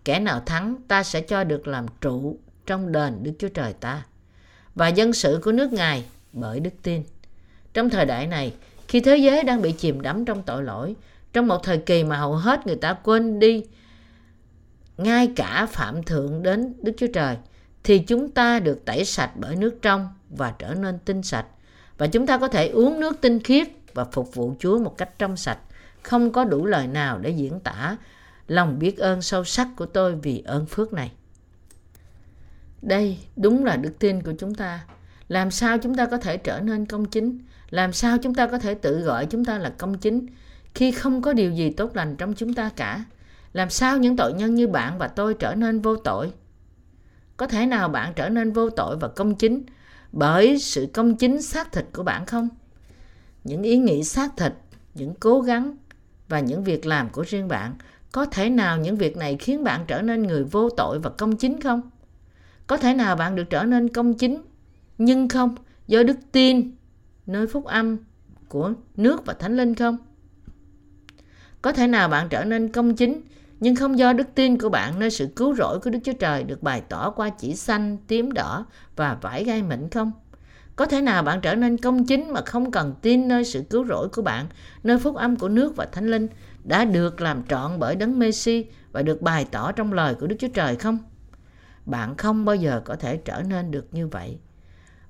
[0.05, 4.03] Kẻ nào thắng ta sẽ cho được làm trụ trong đền Đức Chúa Trời ta
[4.75, 7.03] và dân sự của nước Ngài bởi đức tin.
[7.75, 8.55] Trong thời đại này,
[8.88, 10.95] khi thế giới đang bị chìm đắm trong tội lỗi,
[11.33, 13.65] trong một thời kỳ mà hầu hết người ta quên đi
[14.99, 17.37] ngay cả phạm thượng đến Đức Chúa Trời,
[17.85, 21.47] thì chúng ta được tẩy sạch bởi nước trong và trở nên tinh sạch.
[21.99, 25.19] Và chúng ta có thể uống nước tinh khiết và phục vụ Chúa một cách
[25.19, 25.59] trong sạch.
[26.03, 27.97] Không có đủ lời nào để diễn tả
[28.46, 31.12] lòng biết ơn sâu sắc của tôi vì ơn phước này.
[32.83, 34.87] Đây đúng là đức tin của chúng ta.
[35.28, 37.38] Làm sao chúng ta có thể trở nên công chính?
[37.70, 40.26] Làm sao chúng ta có thể tự gọi chúng ta là công chính
[40.74, 43.05] khi không có điều gì tốt lành trong chúng ta cả?
[43.52, 46.33] Làm sao những tội nhân như bạn và tôi trở nên vô tội?
[47.37, 49.62] Có thể nào bạn trở nên vô tội và công chính
[50.12, 52.48] bởi sự công chính xác thịt của bạn không?
[53.44, 54.52] Những ý nghĩ xác thịt,
[54.94, 55.76] những cố gắng
[56.28, 57.74] và những việc làm của riêng bạn
[58.12, 61.37] có thể nào những việc này khiến bạn trở nên người vô tội và công
[61.37, 61.90] chính không?
[62.66, 64.42] Có thể nào bạn được trở nên công chính
[64.98, 65.55] nhưng không
[65.87, 66.70] do đức tin
[67.27, 67.96] nơi phúc âm
[68.48, 69.96] của nước và thánh linh không?
[71.62, 73.20] Có thể nào bạn trở nên công chính
[73.61, 76.44] nhưng không do đức tin của bạn nơi sự cứu rỗi của Đức Chúa Trời
[76.44, 80.12] được bày tỏ qua chỉ xanh, tím đỏ và vải gai mịn không?
[80.77, 83.87] Có thể nào bạn trở nên công chính mà không cần tin nơi sự cứu
[83.87, 84.46] rỗi của bạn,
[84.83, 86.29] nơi phúc âm của nước và thánh linh
[86.64, 90.37] đã được làm trọn bởi đấng Messi và được bày tỏ trong lời của Đức
[90.38, 90.98] Chúa Trời không?
[91.87, 94.38] Bạn không bao giờ có thể trở nên được như vậy.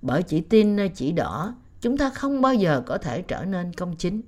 [0.03, 3.73] Bởi chỉ tin nơi chỉ đỏ, chúng ta không bao giờ có thể trở nên
[3.73, 4.23] công chính.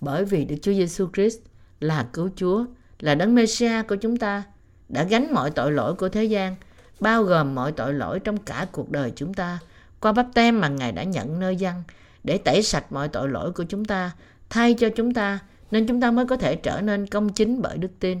[0.00, 1.38] Bởi vì Đức Chúa Giêsu Christ
[1.80, 2.64] là cứu Chúa,
[3.00, 4.42] là đấng Messia của chúng ta,
[4.88, 6.56] đã gánh mọi tội lỗi của thế gian,
[7.00, 9.58] bao gồm mọi tội lỗi trong cả cuộc đời chúng ta,
[10.00, 11.82] qua bắp tem mà Ngài đã nhận nơi dân,
[12.24, 14.10] để tẩy sạch mọi tội lỗi của chúng ta,
[14.50, 15.38] thay cho chúng ta,
[15.70, 18.20] nên chúng ta mới có thể trở nên công chính bởi đức tin.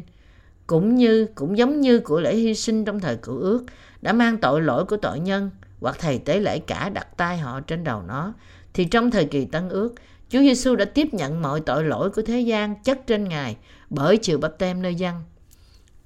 [0.66, 3.64] Cũng như, cũng giống như của lễ hy sinh trong thời cựu ước,
[4.02, 7.60] đã mang tội lỗi của tội nhân, hoặc thầy tế lễ cả đặt tay họ
[7.60, 8.34] trên đầu nó,
[8.74, 9.94] thì trong thời kỳ tân ước,
[10.28, 13.56] Chúa Giêsu đã tiếp nhận mọi tội lỗi của thế gian chất trên Ngài
[13.90, 15.14] bởi chịu bắp tem nơi dân.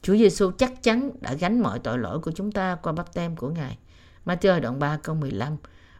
[0.02, 3.36] Chúa Giêsu chắc chắn đã gánh mọi tội lỗi của chúng ta qua bắp tem
[3.36, 3.78] của Ngài.
[4.26, 5.56] Matthew đoạn 3 câu 15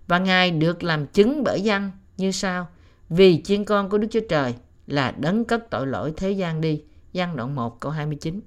[0.09, 2.69] Và Ngài được làm chứng bởi dân như sau
[3.09, 4.55] Vì chiên con của Đức Chúa Trời
[4.87, 6.83] là đấng cất tội lỗi thế gian đi.
[7.13, 8.41] Giăng đoạn 1 câu 29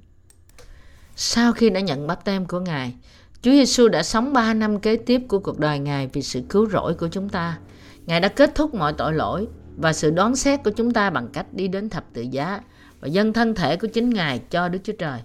[1.16, 2.94] Sau khi đã nhận bắp tem của Ngài,
[3.42, 6.70] Chúa Giêsu đã sống 3 năm kế tiếp của cuộc đời Ngài vì sự cứu
[6.70, 7.58] rỗi của chúng ta.
[8.06, 11.28] Ngài đã kết thúc mọi tội lỗi và sự đoán xét của chúng ta bằng
[11.34, 12.62] cách đi đến thập tự giá
[13.00, 15.20] và dâng thân thể của chính Ngài cho Đức Chúa Trời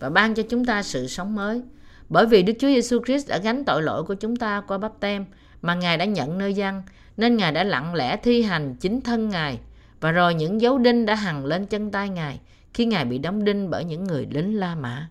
[0.00, 1.62] và ban cho chúng ta sự sống mới.
[2.08, 4.92] Bởi vì Đức Chúa Giêsu Christ đã gánh tội lỗi của chúng ta qua bắp
[5.00, 5.24] tem
[5.62, 6.82] mà Ngài đã nhận nơi dân,
[7.16, 9.58] nên Ngài đã lặng lẽ thi hành chính thân Ngài
[10.04, 12.40] và rồi những dấu đinh đã hằng lên chân tay Ngài
[12.74, 15.08] khi Ngài bị đóng đinh bởi những người lính La Mã.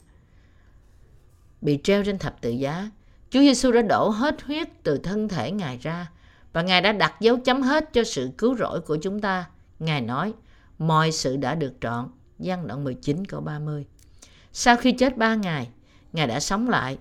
[1.61, 2.89] Bị treo trên thập tự giá,
[3.29, 6.11] Chúa Giêsu đã đổ hết huyết từ thân thể Ngài ra
[6.53, 9.45] và Ngài đã đặt dấu chấm hết cho sự cứu rỗi của chúng ta.
[9.79, 10.33] Ngài nói,
[10.77, 12.09] mọi sự đã được trọn.
[12.39, 13.85] Giăng đoạn 19 câu 30.
[14.51, 15.69] Sau khi chết ba ngày,
[16.11, 16.97] Ngài đã sống lại,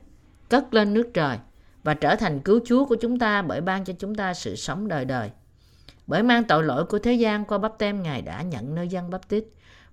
[0.48, 1.38] cất lên nước trời
[1.82, 4.88] và trở thành cứu Chúa của chúng ta bởi ban cho chúng ta sự sống
[4.88, 5.30] đời đời.
[6.06, 9.10] Bởi mang tội lỗi của thế gian qua bắp tem Ngài đã nhận nơi dân
[9.10, 9.44] bắp tít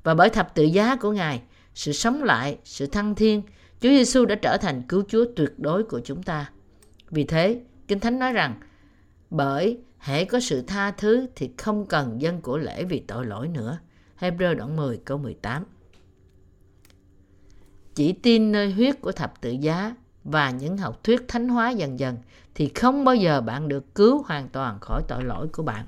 [0.04, 1.42] và bởi thập tự giá của Ngài,
[1.76, 3.42] sự sống lại, sự thăng thiên,
[3.82, 6.52] Chúa Giêsu đã trở thành cứu Chúa tuyệt đối của chúng ta.
[7.10, 8.60] Vì thế, Kinh Thánh nói rằng,
[9.30, 13.48] bởi hễ có sự tha thứ thì không cần dân của lễ vì tội lỗi
[13.48, 13.80] nữa.
[14.20, 15.64] Hebrew đoạn 10 câu 18
[17.96, 22.00] Chỉ tin nơi huyết của thập tự giá và những học thuyết thánh hóa dần
[22.00, 22.18] dần
[22.56, 25.86] thì không bao giờ bạn được cứu hoàn toàn khỏi tội lỗi của bạn.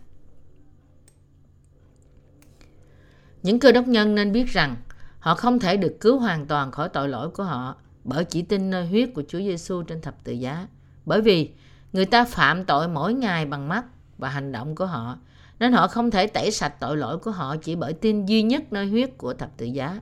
[3.43, 4.75] Những cơ đốc nhân nên biết rằng
[5.19, 8.69] họ không thể được cứu hoàn toàn khỏi tội lỗi của họ bởi chỉ tin
[8.69, 10.67] nơi huyết của Chúa Giêsu trên thập tự giá.
[11.05, 11.51] Bởi vì
[11.93, 13.85] người ta phạm tội mỗi ngày bằng mắt
[14.17, 15.17] và hành động của họ,
[15.59, 18.73] nên họ không thể tẩy sạch tội lỗi của họ chỉ bởi tin duy nhất
[18.73, 19.99] nơi huyết của thập tự giá.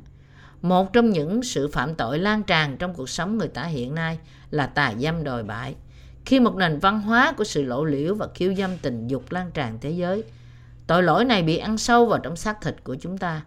[0.62, 4.20] Một trong những sự phạm tội lan tràn trong cuộc sống người ta hiện nay
[4.52, 5.76] là tà dâm đồi bại.
[6.26, 9.52] Khi một nền văn hóa của sự lộ liễu và khiêu dâm tình dục lan
[9.54, 10.24] tràn thế giới,
[10.90, 13.42] tội lỗi này bị ăn sâu vào trong xác thịt của chúng ta.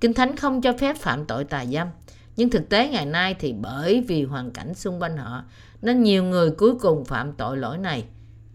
[0.00, 1.88] Kinh Thánh không cho phép phạm tội tà dâm,
[2.36, 5.44] nhưng thực tế ngày nay thì bởi vì hoàn cảnh xung quanh họ
[5.82, 8.04] nên nhiều người cuối cùng phạm tội lỗi này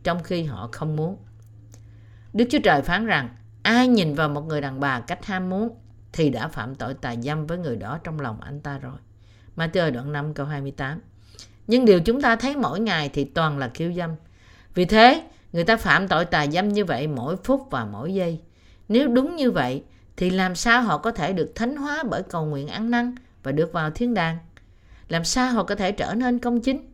[0.03, 1.17] trong khi họ không muốn.
[2.33, 3.29] Đức Chúa Trời phán rằng
[3.63, 5.69] ai nhìn vào một người đàn bà cách ham muốn
[6.13, 8.97] thì đã phạm tội tà dâm với người đó trong lòng anh ta rồi.
[9.55, 10.99] Matthew đoạn 5 câu 28
[11.67, 14.09] Nhưng điều chúng ta thấy mỗi ngày thì toàn là khiêu dâm.
[14.75, 18.41] Vì thế, người ta phạm tội tà dâm như vậy mỗi phút và mỗi giây.
[18.89, 19.83] Nếu đúng như vậy,
[20.17, 23.51] thì làm sao họ có thể được thánh hóa bởi cầu nguyện ăn năn và
[23.51, 24.37] được vào thiên đàng?
[25.09, 26.91] Làm sao họ có thể trở nên công chính?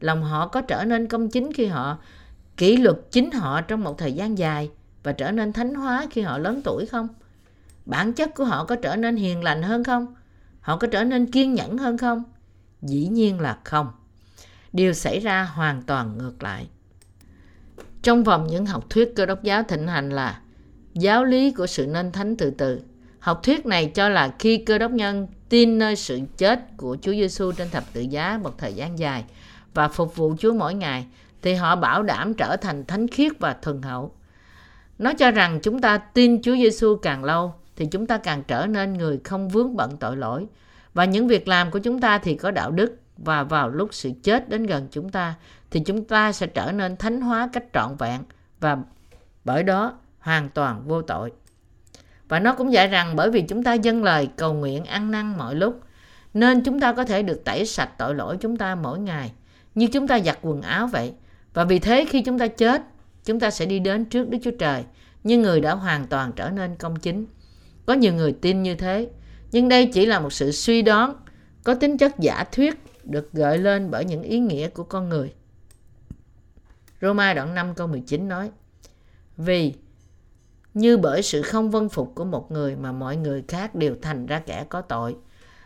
[0.00, 1.98] Lòng họ có trở nên công chính khi họ
[2.56, 4.70] kỷ luật chính họ trong một thời gian dài
[5.02, 7.08] và trở nên thánh hóa khi họ lớn tuổi không?
[7.86, 10.14] Bản chất của họ có trở nên hiền lành hơn không?
[10.60, 12.22] Họ có trở nên kiên nhẫn hơn không?
[12.82, 13.90] Dĩ nhiên là không.
[14.72, 16.68] Điều xảy ra hoàn toàn ngược lại.
[18.02, 20.40] Trong vòng những học thuyết cơ đốc giáo thịnh hành là
[20.94, 22.80] giáo lý của sự nên thánh từ từ.
[23.18, 27.12] Học thuyết này cho là khi cơ đốc nhân tin nơi sự chết của Chúa
[27.12, 29.24] Giêsu trên thập tự giá một thời gian dài
[29.74, 31.06] và phục vụ Chúa mỗi ngày,
[31.42, 34.12] thì họ bảo đảm trở thành thánh khiết và thuần hậu.
[34.98, 38.66] Nó cho rằng chúng ta tin Chúa Giêsu càng lâu, thì chúng ta càng trở
[38.66, 40.46] nên người không vướng bận tội lỗi
[40.94, 44.10] và những việc làm của chúng ta thì có đạo đức và vào lúc sự
[44.22, 45.34] chết đến gần chúng ta
[45.72, 48.20] thì chúng ta sẽ trở nên thánh hóa cách trọn vẹn
[48.60, 48.78] và
[49.44, 51.32] bởi đó hoàn toàn vô tội.
[52.28, 55.38] Và nó cũng dạy rằng bởi vì chúng ta dâng lời cầu nguyện ăn năn
[55.38, 55.80] mọi lúc
[56.34, 59.32] nên chúng ta có thể được tẩy sạch tội lỗi chúng ta mỗi ngày
[59.74, 61.12] như chúng ta giặt quần áo vậy.
[61.54, 62.82] Và vì thế khi chúng ta chết,
[63.24, 64.84] chúng ta sẽ đi đến trước Đức Chúa Trời
[65.24, 67.26] như người đã hoàn toàn trở nên công chính.
[67.86, 69.08] Có nhiều người tin như thế,
[69.52, 71.14] nhưng đây chỉ là một sự suy đoán
[71.64, 75.32] có tính chất giả thuyết được gợi lên bởi những ý nghĩa của con người.
[77.02, 78.50] Roma đoạn 5 câu 19 nói
[79.36, 79.74] Vì
[80.74, 84.26] như bởi sự không vân phục của một người mà mọi người khác đều thành
[84.26, 85.16] ra kẻ có tội.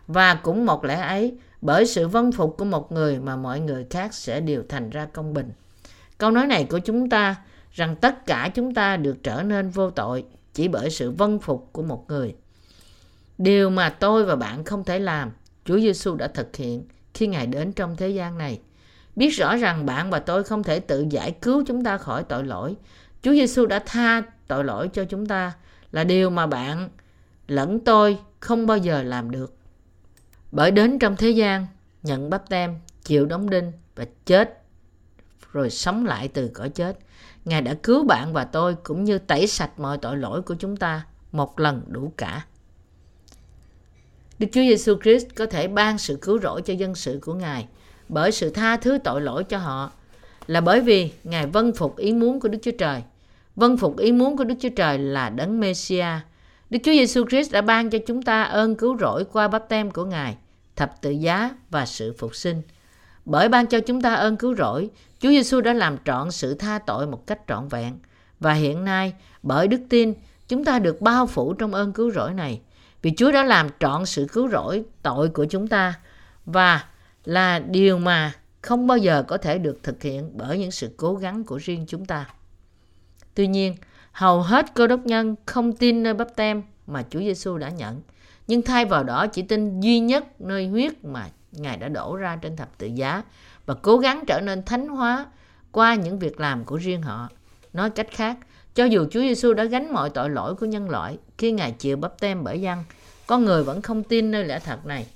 [0.06, 3.86] Và cũng một lẽ ấy, bởi sự vân phục của một người mà mọi người
[3.90, 5.52] khác sẽ đều thành ra công bình.
[6.18, 7.36] Câu nói này của chúng ta
[7.72, 11.68] rằng tất cả chúng ta được trở nên vô tội chỉ bởi sự vân phục
[11.72, 12.34] của một người.
[13.38, 15.30] Điều mà tôi và bạn không thể làm,
[15.64, 18.60] Chúa Giêsu đã thực hiện khi Ngài đến trong thế gian này.
[19.16, 22.44] Biết rõ rằng bạn và tôi không thể tự giải cứu chúng ta khỏi tội
[22.44, 22.76] lỗi.
[23.22, 25.52] Chúa Giêsu đã tha tội lỗi cho chúng ta
[25.92, 26.88] là điều mà bạn
[27.48, 29.56] lẫn tôi không bao giờ làm được.
[30.52, 31.66] Bởi đến trong thế gian,
[32.02, 34.62] nhận bắp tem, chịu đóng đinh và chết
[35.52, 36.98] rồi sống lại từ cõi chết.
[37.44, 40.76] Ngài đã cứu bạn và tôi cũng như tẩy sạch mọi tội lỗi của chúng
[40.76, 42.44] ta một lần đủ cả.
[44.38, 47.68] Đức Chúa Giêsu Christ có thể ban sự cứu rỗi cho dân sự của Ngài
[48.08, 49.90] bởi sự tha thứ tội lỗi cho họ
[50.46, 53.02] là bởi vì Ngài vâng phục ý muốn của Đức Chúa Trời.
[53.56, 56.06] Vâng phục ý muốn của Đức Chúa Trời là đấng Messia.
[56.70, 59.90] Đức Chúa Giêsu Christ đã ban cho chúng ta ơn cứu rỗi qua bắp tem
[59.90, 60.36] của Ngài,
[60.76, 62.62] thập tự giá và sự phục sinh.
[63.24, 64.90] Bởi ban cho chúng ta ơn cứu rỗi,
[65.20, 67.98] Chúa Giêsu đã làm trọn sự tha tội một cách trọn vẹn.
[68.40, 70.14] Và hiện nay, bởi đức tin,
[70.48, 72.60] chúng ta được bao phủ trong ơn cứu rỗi này.
[73.02, 75.94] Vì Chúa đã làm trọn sự cứu rỗi tội của chúng ta
[76.46, 76.84] và
[77.26, 81.14] là điều mà không bao giờ có thể được thực hiện bởi những sự cố
[81.14, 82.26] gắng của riêng chúng ta.
[83.34, 83.76] Tuy nhiên,
[84.12, 88.00] hầu hết cơ đốc nhân không tin nơi bắp tem mà Chúa Giêsu đã nhận,
[88.46, 92.36] nhưng thay vào đó chỉ tin duy nhất nơi huyết mà Ngài đã đổ ra
[92.36, 93.22] trên thập tự giá
[93.66, 95.26] và cố gắng trở nên thánh hóa
[95.72, 97.28] qua những việc làm của riêng họ.
[97.72, 98.38] Nói cách khác,
[98.74, 101.96] cho dù Chúa Giêsu đã gánh mọi tội lỗi của nhân loại khi Ngài chịu
[101.96, 102.78] bắp tem bởi dân,
[103.26, 105.06] con người vẫn không tin nơi lẽ thật này.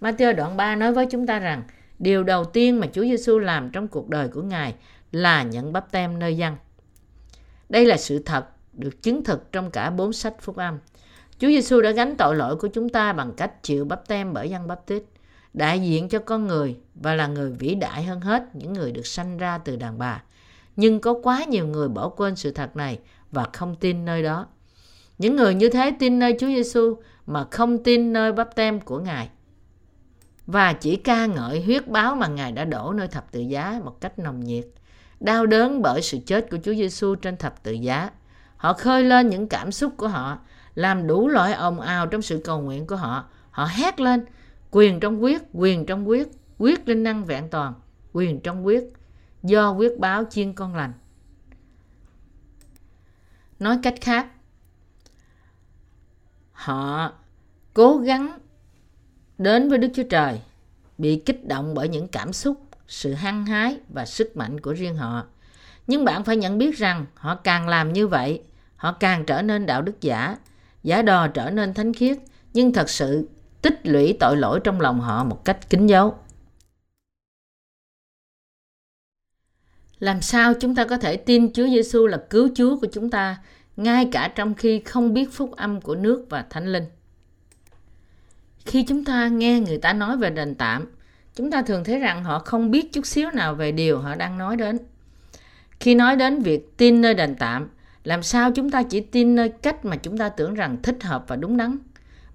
[0.00, 1.62] Matthew đoạn 3 nói với chúng ta rằng,
[1.98, 4.74] điều đầu tiên mà Chúa Giêsu làm trong cuộc đời của Ngài
[5.12, 6.56] là nhận bắp tem nơi dân.
[7.68, 10.78] Đây là sự thật được chứng thực trong cả bốn sách phúc âm.
[11.38, 14.50] Chúa Giêsu đã gánh tội lỗi của chúng ta bằng cách chịu bắp tem bởi
[14.50, 15.02] dân bắp tít,
[15.54, 19.06] đại diện cho con người và là người vĩ đại hơn hết những người được
[19.06, 20.22] sanh ra từ đàn bà.
[20.76, 22.98] Nhưng có quá nhiều người bỏ quên sự thật này
[23.30, 24.46] và không tin nơi đó.
[25.18, 28.98] Những người như thế tin nơi Chúa Giêsu mà không tin nơi bắp tem của
[28.98, 29.28] Ngài
[30.46, 34.00] và chỉ ca ngợi huyết báo mà Ngài đã đổ nơi thập tự giá một
[34.00, 34.66] cách nồng nhiệt.
[35.20, 38.10] Đau đớn bởi sự chết của Chúa Giêsu trên thập tự giá.
[38.56, 40.38] Họ khơi lên những cảm xúc của họ,
[40.74, 43.24] làm đủ loại ồn ào trong sự cầu nguyện của họ.
[43.50, 44.24] Họ hét lên,
[44.70, 46.28] quyền trong quyết, quyền trong quyết,
[46.58, 47.74] quyết linh năng vẹn toàn,
[48.12, 48.84] quyền trong quyết,
[49.42, 50.92] do quyết báo chiên con lành.
[53.58, 54.26] Nói cách khác,
[56.52, 57.12] họ
[57.74, 58.38] cố gắng
[59.38, 60.40] đến với Đức Chúa Trời,
[60.98, 64.96] bị kích động bởi những cảm xúc, sự hăng hái và sức mạnh của riêng
[64.96, 65.26] họ.
[65.86, 68.42] Nhưng bạn phải nhận biết rằng họ càng làm như vậy,
[68.76, 70.36] họ càng trở nên đạo đức giả,
[70.82, 72.18] giả đò trở nên thánh khiết,
[72.52, 73.28] nhưng thật sự
[73.62, 76.18] tích lũy tội lỗi trong lòng họ một cách kín dấu.
[79.98, 83.38] Làm sao chúng ta có thể tin Chúa Giêsu là cứu Chúa của chúng ta
[83.76, 86.84] ngay cả trong khi không biết phúc âm của nước và thánh linh?
[88.64, 90.86] Khi chúng ta nghe người ta nói về đền tạm,
[91.34, 94.38] chúng ta thường thấy rằng họ không biết chút xíu nào về điều họ đang
[94.38, 94.78] nói đến.
[95.80, 97.68] Khi nói đến việc tin nơi đền tạm,
[98.04, 101.24] làm sao chúng ta chỉ tin nơi cách mà chúng ta tưởng rằng thích hợp
[101.28, 101.78] và đúng đắn?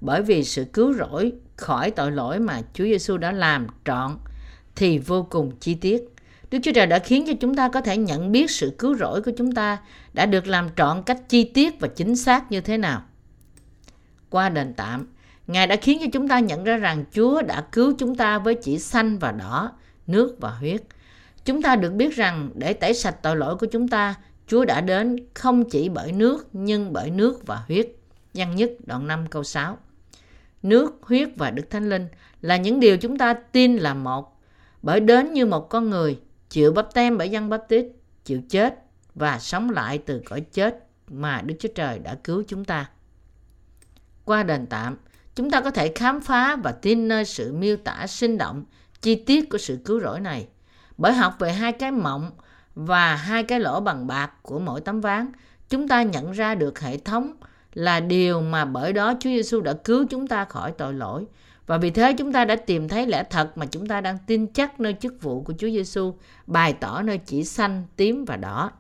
[0.02, 4.18] Bởi vì sự cứu rỗi khỏi tội lỗi mà Chúa Giêsu đã làm trọn
[4.76, 6.04] thì vô cùng chi tiết.
[6.52, 9.22] Đức Chúa Trời đã khiến cho chúng ta có thể nhận biết sự cứu rỗi
[9.22, 9.78] của chúng ta
[10.14, 13.02] đã được làm trọn cách chi tiết và chính xác như thế nào.
[14.30, 15.08] Qua đền tạm,
[15.50, 18.56] Ngài đã khiến cho chúng ta nhận ra rằng Chúa đã cứu chúng ta với
[18.56, 19.72] chỉ xanh và đỏ,
[20.08, 20.82] nước và huyết.
[21.46, 24.16] Chúng ta được biết rằng để tẩy sạch tội lỗi của chúng ta,
[24.48, 27.88] Chúa đã đến không chỉ bởi nước nhưng bởi nước và huyết.
[28.34, 29.78] Văn nhất đoạn 5 câu 6.
[30.64, 32.08] Nước, huyết và Đức Thánh Linh
[32.42, 34.40] là những điều chúng ta tin là một.
[34.82, 37.86] Bởi đến như một con người, chịu bắp tem bởi dân bắp tít,
[38.26, 38.84] chịu chết
[39.16, 42.90] và sống lại từ cõi chết mà Đức Chúa Trời đã cứu chúng ta.
[44.26, 44.98] Qua đền tạm,
[45.40, 48.64] Chúng ta có thể khám phá và tin nơi sự miêu tả sinh động,
[49.02, 50.48] chi tiết của sự cứu rỗi này.
[50.98, 52.32] Bởi học về hai cái mộng
[52.76, 55.32] và hai cái lỗ bằng bạc của mỗi tấm ván,
[55.70, 57.34] chúng ta nhận ra được hệ thống
[57.74, 61.26] là điều mà bởi đó Chúa Giêsu đã cứu chúng ta khỏi tội lỗi.
[61.68, 64.48] Và vì thế chúng ta đã tìm thấy lẽ thật mà chúng ta đang tin
[64.54, 66.16] chắc nơi chức vụ của Chúa Giêsu,
[66.48, 68.72] bày tỏ nơi chỉ xanh, tím và đỏ.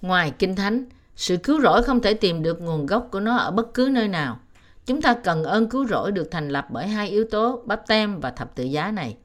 [0.00, 0.84] Ngoài Kinh Thánh,
[1.16, 4.08] sự cứu rỗi không thể tìm được nguồn gốc của nó ở bất cứ nơi
[4.08, 4.38] nào.
[4.86, 8.20] Chúng ta cần ơn cứu rỗi được thành lập bởi hai yếu tố bắp tem
[8.20, 9.16] và thập tự giá này.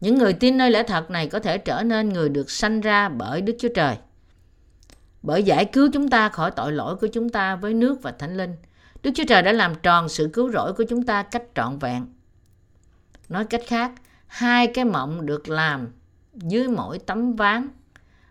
[0.00, 3.08] Những người tin nơi lẽ thật này có thể trở nên người được sanh ra
[3.08, 3.96] bởi Đức Chúa Trời.
[5.22, 8.36] Bởi giải cứu chúng ta khỏi tội lỗi của chúng ta với nước và thánh
[8.36, 8.56] linh.
[9.02, 12.06] Đức Chúa Trời đã làm tròn sự cứu rỗi của chúng ta cách trọn vẹn.
[13.28, 13.92] Nói cách khác,
[14.26, 15.88] hai cái mộng được làm
[16.34, 17.68] dưới mỗi tấm ván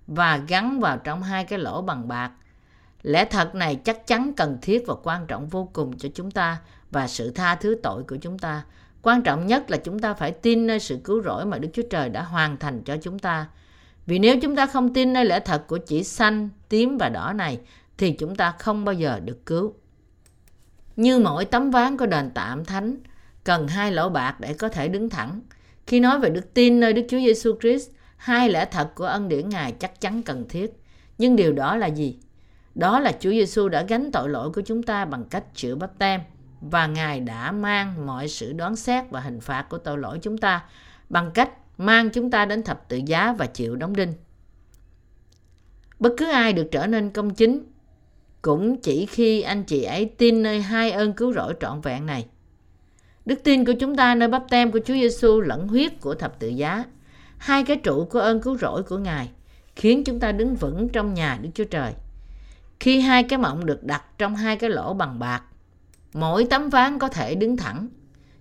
[0.08, 2.32] và gắn vào trong hai cái lỗ bằng bạc.
[3.02, 6.58] Lẽ thật này chắc chắn cần thiết và quan trọng vô cùng cho chúng ta
[6.92, 8.64] và sự tha thứ tội của chúng ta.
[9.02, 11.84] Quan trọng nhất là chúng ta phải tin nơi sự cứu rỗi mà Đức Chúa
[11.90, 13.48] Trời đã hoàn thành cho chúng ta.
[14.06, 17.34] Vì nếu chúng ta không tin nơi lẽ thật của chỉ xanh, tím và đỏ
[17.34, 17.60] này,
[17.98, 19.74] thì chúng ta không bao giờ được cứu.
[20.96, 22.98] Như mỗi tấm ván của đền tạm thánh,
[23.44, 25.42] cần hai lỗ bạc để có thể đứng thẳng.
[25.88, 29.30] Khi nói về đức tin nơi Đức Chúa Giêsu Christ, hai lẽ thật của ân
[29.30, 30.72] điển Ngài chắc chắn cần thiết.
[31.18, 32.20] Nhưng điều đó là gì?
[32.76, 36.00] Đó là Chúa Giêsu đã gánh tội lỗi của chúng ta bằng cách chữa bắp
[36.00, 36.22] tem
[36.62, 40.38] và Ngài đã mang mọi sự đoán xét và hình phạt của tội lỗi chúng
[40.38, 40.64] ta
[41.10, 44.14] bằng cách mang chúng ta đến thập tự giá và chịu đóng đinh.
[46.00, 47.64] Bất cứ ai được trở nên công chính
[48.42, 52.28] cũng chỉ khi anh chị ấy tin nơi hai ơn cứu rỗi trọn vẹn này.
[53.26, 56.40] Đức tin của chúng ta nơi bắp tem của Chúa Giêsu lẫn huyết của thập
[56.40, 56.84] tự giá,
[57.38, 59.30] hai cái trụ của ơn cứu rỗi của Ngài
[59.76, 61.94] khiến chúng ta đứng vững trong nhà Đức Chúa Trời.
[62.80, 65.44] Khi hai cái mộng được đặt trong hai cái lỗ bằng bạc,
[66.20, 67.88] mỗi tấm ván có thể đứng thẳng.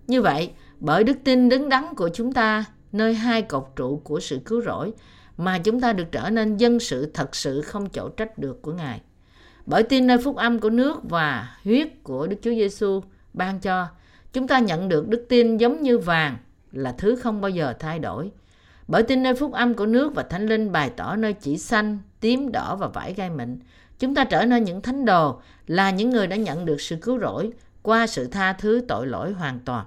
[0.07, 0.51] Như vậy,
[0.81, 4.63] bởi đức tin đứng đắn của chúng ta nơi hai cột trụ của sự cứu
[4.63, 4.93] rỗi
[5.37, 8.73] mà chúng ta được trở nên dân sự thật sự không chỗ trách được của
[8.73, 9.01] Ngài.
[9.67, 13.03] Bởi tin nơi phúc âm của nước và huyết của Đức Chúa Giêsu
[13.35, 13.89] ban cho,
[14.33, 16.37] chúng ta nhận được đức tin giống như vàng
[16.73, 18.31] là thứ không bao giờ thay đổi.
[18.89, 21.99] Bởi tin nơi phúc âm của nước và thánh linh bày tỏ nơi chỉ xanh,
[22.21, 23.59] tím, đỏ và vải gai mịn,
[23.99, 27.19] chúng ta trở nên những thánh đồ là những người đã nhận được sự cứu
[27.19, 27.53] rỗi
[27.87, 29.87] qua sự tha thứ tội lỗi hoàn toàn.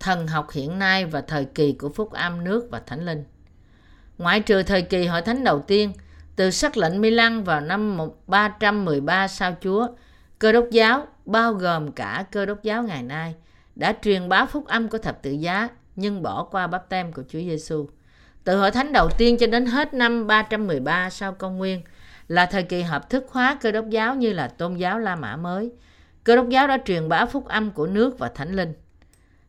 [0.00, 3.24] Thần học hiện nay và thời kỳ của phúc âm nước và thánh linh.
[4.18, 5.92] Ngoại trừ thời kỳ hội thánh đầu tiên,
[6.36, 9.88] Từ sắc lệnh Milan vào năm 313 sau Chúa,
[10.38, 13.34] cơ đốc giáo, bao gồm cả cơ đốc giáo ngày nay,
[13.76, 17.22] đã truyền bá phúc âm của thập tự giá nhưng bỏ qua bắp tem của
[17.28, 17.88] Chúa Giêsu.
[18.44, 21.82] Từ hội thánh đầu tiên cho đến hết năm 313 sau công nguyên
[22.28, 25.36] là thời kỳ hợp thức hóa cơ đốc giáo như là tôn giáo La Mã
[25.36, 25.72] mới.
[26.24, 28.72] Cơ đốc giáo đã truyền bá phúc âm của nước và thánh linh.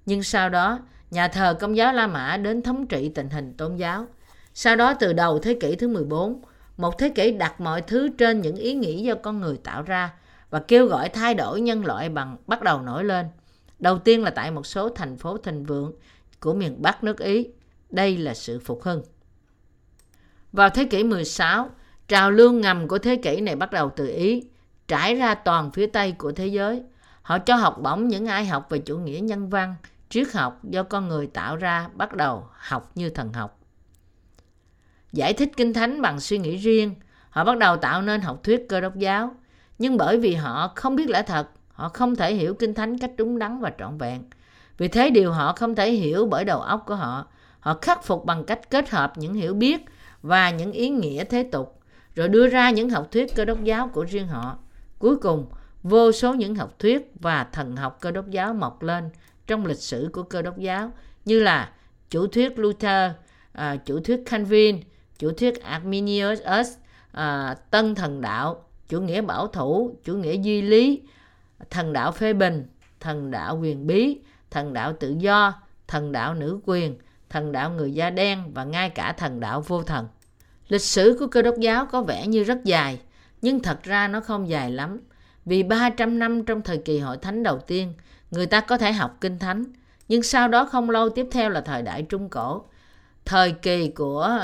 [0.05, 0.79] Nhưng sau đó,
[1.11, 4.05] nhà thờ công giáo La Mã đến thống trị tình hình tôn giáo.
[4.53, 6.41] Sau đó từ đầu thế kỷ thứ 14,
[6.77, 10.13] một thế kỷ đặt mọi thứ trên những ý nghĩ do con người tạo ra
[10.49, 13.25] và kêu gọi thay đổi nhân loại bằng bắt đầu nổi lên.
[13.79, 15.93] Đầu tiên là tại một số thành phố thịnh vượng
[16.39, 17.47] của miền Bắc nước Ý.
[17.89, 19.03] Đây là sự phục hưng.
[20.51, 21.69] Vào thế kỷ 16,
[22.07, 24.43] trào lưu ngầm của thế kỷ này bắt đầu từ Ý,
[24.87, 26.83] trải ra toàn phía Tây của thế giới.
[27.21, 29.75] Họ cho học bổng những ai học về chủ nghĩa nhân văn,
[30.09, 33.59] triết học do con người tạo ra bắt đầu học như thần học.
[35.13, 36.95] Giải thích kinh thánh bằng suy nghĩ riêng,
[37.29, 39.35] họ bắt đầu tạo nên học thuyết cơ đốc giáo.
[39.79, 43.11] Nhưng bởi vì họ không biết lẽ thật, họ không thể hiểu kinh thánh cách
[43.17, 44.23] đúng đắn và trọn vẹn.
[44.77, 47.27] Vì thế điều họ không thể hiểu bởi đầu óc của họ,
[47.59, 49.85] họ khắc phục bằng cách kết hợp những hiểu biết
[50.21, 51.76] và những ý nghĩa thế tục,
[52.17, 54.57] rồi đưa ra những học thuyết cơ đốc giáo của riêng họ.
[54.99, 55.45] Cuối cùng,
[55.83, 59.09] vô số những học thuyết và thần học cơ đốc giáo mọc lên
[59.47, 60.91] trong lịch sử của cơ đốc giáo
[61.25, 61.71] như là
[62.09, 63.11] chủ thuyết Luther,
[63.51, 64.79] à, chủ thuyết Calvin,
[65.19, 66.41] chủ thuyết Arminius,
[67.11, 71.01] à, tân thần đạo, chủ nghĩa bảo thủ, chủ nghĩa duy lý,
[71.69, 72.67] thần đạo phê bình,
[72.99, 74.19] thần đạo quyền bí,
[74.51, 75.53] thần đạo tự do,
[75.87, 76.97] thần đạo nữ quyền,
[77.29, 80.07] thần đạo người da đen và ngay cả thần đạo vô thần.
[80.67, 82.99] Lịch sử của cơ đốc giáo có vẻ như rất dài,
[83.41, 84.99] nhưng thật ra nó không dài lắm.
[85.45, 87.93] Vì 300 năm trong thời kỳ hội thánh đầu tiên,
[88.31, 89.63] người ta có thể học kinh thánh,
[90.07, 92.65] nhưng sau đó không lâu tiếp theo là thời đại Trung Cổ,
[93.25, 94.39] thời kỳ của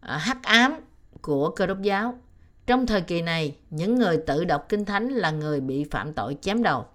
[0.00, 0.74] à, hắc ám
[1.20, 2.18] của cơ đốc giáo.
[2.66, 6.36] Trong thời kỳ này, những người tự đọc kinh thánh là người bị phạm tội
[6.40, 6.86] chém đầu.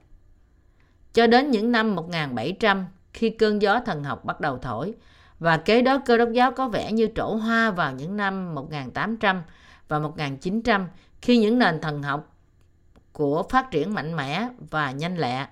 [1.14, 4.94] Cho đến những năm 1700, khi cơn gió thần học bắt đầu thổi,
[5.40, 9.44] và kế đó cơ đốc giáo có vẻ như trổ hoa vào những năm 1800
[9.88, 10.88] và 1900
[11.22, 12.36] khi những nền thần học
[13.12, 15.48] của phát triển mạnh mẽ và nhanh lẹ.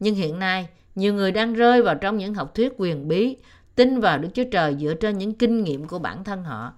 [0.00, 3.36] Nhưng hiện nay, nhiều người đang rơi vào trong những học thuyết quyền bí,
[3.74, 6.72] tin vào Đức Chúa Trời dựa trên những kinh nghiệm của bản thân họ.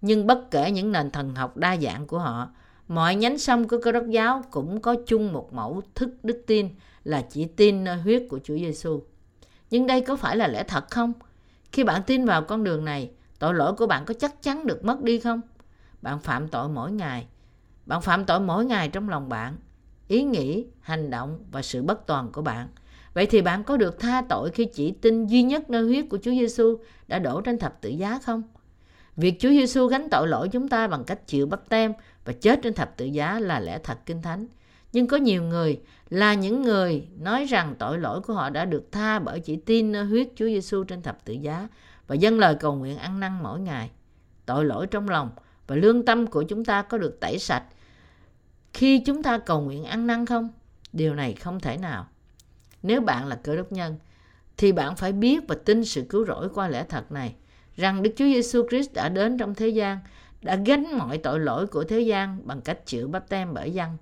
[0.00, 2.48] Nhưng bất kể những nền thần học đa dạng của họ,
[2.88, 6.68] mọi nhánh sông của cơ đốc giáo cũng có chung một mẫu thức đức tin
[7.04, 9.02] là chỉ tin nơi huyết của Chúa Giêsu.
[9.70, 11.12] Nhưng đây có phải là lẽ thật không?
[11.74, 14.84] Khi bạn tin vào con đường này, tội lỗi của bạn có chắc chắn được
[14.84, 15.40] mất đi không?
[16.02, 17.26] Bạn phạm tội mỗi ngày.
[17.86, 19.56] Bạn phạm tội mỗi ngày trong lòng bạn,
[20.08, 22.68] ý nghĩ, hành động và sự bất toàn của bạn.
[23.14, 26.18] Vậy thì bạn có được tha tội khi chỉ tin duy nhất nơi huyết của
[26.22, 28.42] Chúa Giêsu đã đổ trên thập tự giá không?
[29.16, 31.92] Việc Chúa Giêsu gánh tội lỗi chúng ta bằng cách chịu bắp tem
[32.24, 34.46] và chết trên thập tự giá là lẽ thật kinh thánh.
[34.94, 35.80] Nhưng có nhiều người
[36.10, 39.92] là những người nói rằng tội lỗi của họ đã được tha bởi chỉ tin
[39.92, 41.68] nơi huyết Chúa Giêsu trên thập tự giá
[42.06, 43.90] và dâng lời cầu nguyện ăn năn mỗi ngày.
[44.46, 45.30] Tội lỗi trong lòng
[45.66, 47.64] và lương tâm của chúng ta có được tẩy sạch
[48.72, 50.48] khi chúng ta cầu nguyện ăn năn không?
[50.92, 52.06] Điều này không thể nào.
[52.82, 53.96] Nếu bạn là cơ đốc nhân,
[54.56, 57.34] thì bạn phải biết và tin sự cứu rỗi qua lẽ thật này,
[57.76, 59.98] rằng Đức Chúa Giêsu Christ đã đến trong thế gian,
[60.42, 63.96] đã gánh mọi tội lỗi của thế gian bằng cách chịu bắp tem bởi dân.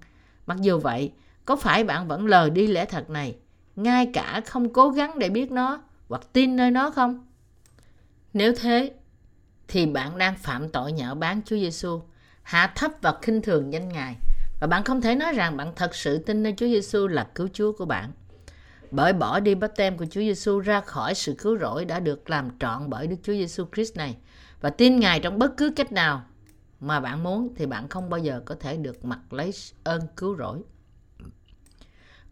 [0.46, 1.12] Mặc dù vậy,
[1.44, 3.36] có phải bạn vẫn lờ đi lẽ thật này,
[3.76, 7.26] ngay cả không cố gắng để biết nó hoặc tin nơi nó không?
[8.32, 8.92] Nếu thế,
[9.68, 12.02] thì bạn đang phạm tội nhạo báng Chúa Giêsu,
[12.42, 14.16] hạ thấp và khinh thường danh Ngài
[14.60, 17.48] và bạn không thể nói rằng bạn thật sự tin nơi Chúa Giêsu là cứu
[17.52, 18.12] Chúa của bạn.
[18.90, 22.30] Bởi bỏ đi bắp tem của Chúa Giêsu ra khỏi sự cứu rỗi đã được
[22.30, 24.16] làm trọn bởi Đức Chúa Giêsu Christ này
[24.60, 26.22] và tin Ngài trong bất cứ cách nào
[26.82, 29.50] mà bạn muốn thì bạn không bao giờ có thể được mặc lấy
[29.84, 30.62] ơn cứu rỗi.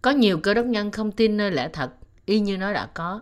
[0.03, 1.91] Có nhiều cơ đốc nhân không tin nơi lẽ thật,
[2.27, 3.21] y như nó đã có,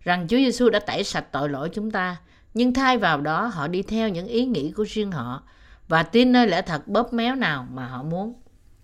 [0.00, 2.16] rằng Chúa Giêsu đã tẩy sạch tội lỗi chúng ta,
[2.54, 5.42] nhưng thay vào đó họ đi theo những ý nghĩ của riêng họ
[5.88, 8.34] và tin nơi lẽ thật bóp méo nào mà họ muốn.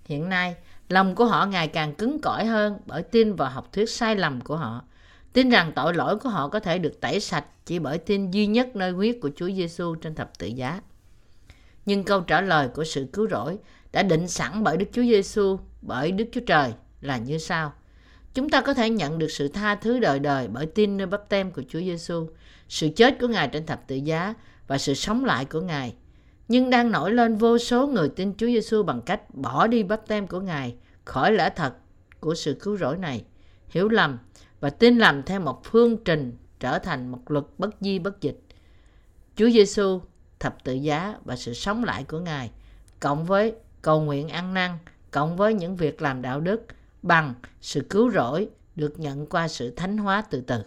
[0.04, 0.56] Hiện nay,
[0.88, 4.40] lòng của họ ngày càng cứng cỏi hơn bởi tin vào học thuyết sai lầm
[4.40, 4.84] của họ.
[5.32, 8.46] Tin rằng tội lỗi của họ có thể được tẩy sạch chỉ bởi tin duy
[8.46, 10.80] nhất nơi huyết của Chúa Giêsu trên thập tự giá.
[11.86, 13.58] Nhưng câu trả lời của sự cứu rỗi
[13.92, 17.72] đã định sẵn bởi Đức Chúa Giêsu, bởi Đức Chúa Trời là như sau.
[18.34, 21.28] Chúng ta có thể nhận được sự tha thứ đời đời bởi tin nơi bắp
[21.28, 22.28] tem của Chúa Giêsu,
[22.68, 24.34] sự chết của Ngài trên thập tự giá
[24.66, 25.94] và sự sống lại của Ngài.
[26.48, 30.08] Nhưng đang nổi lên vô số người tin Chúa Giêsu bằng cách bỏ đi bắp
[30.08, 31.74] tem của Ngài khỏi lẽ thật
[32.20, 33.24] của sự cứu rỗi này,
[33.68, 34.18] hiểu lầm
[34.60, 38.40] và tin lầm theo một phương trình trở thành một luật bất di bất dịch.
[39.36, 40.00] Chúa Giêsu
[40.46, 42.50] thập tự giá và sự sống lại của Ngài,
[43.00, 44.78] cộng với cầu nguyện ăn năn,
[45.10, 46.66] cộng với những việc làm đạo đức
[47.02, 50.62] bằng sự cứu rỗi được nhận qua sự thánh hóa từ từ.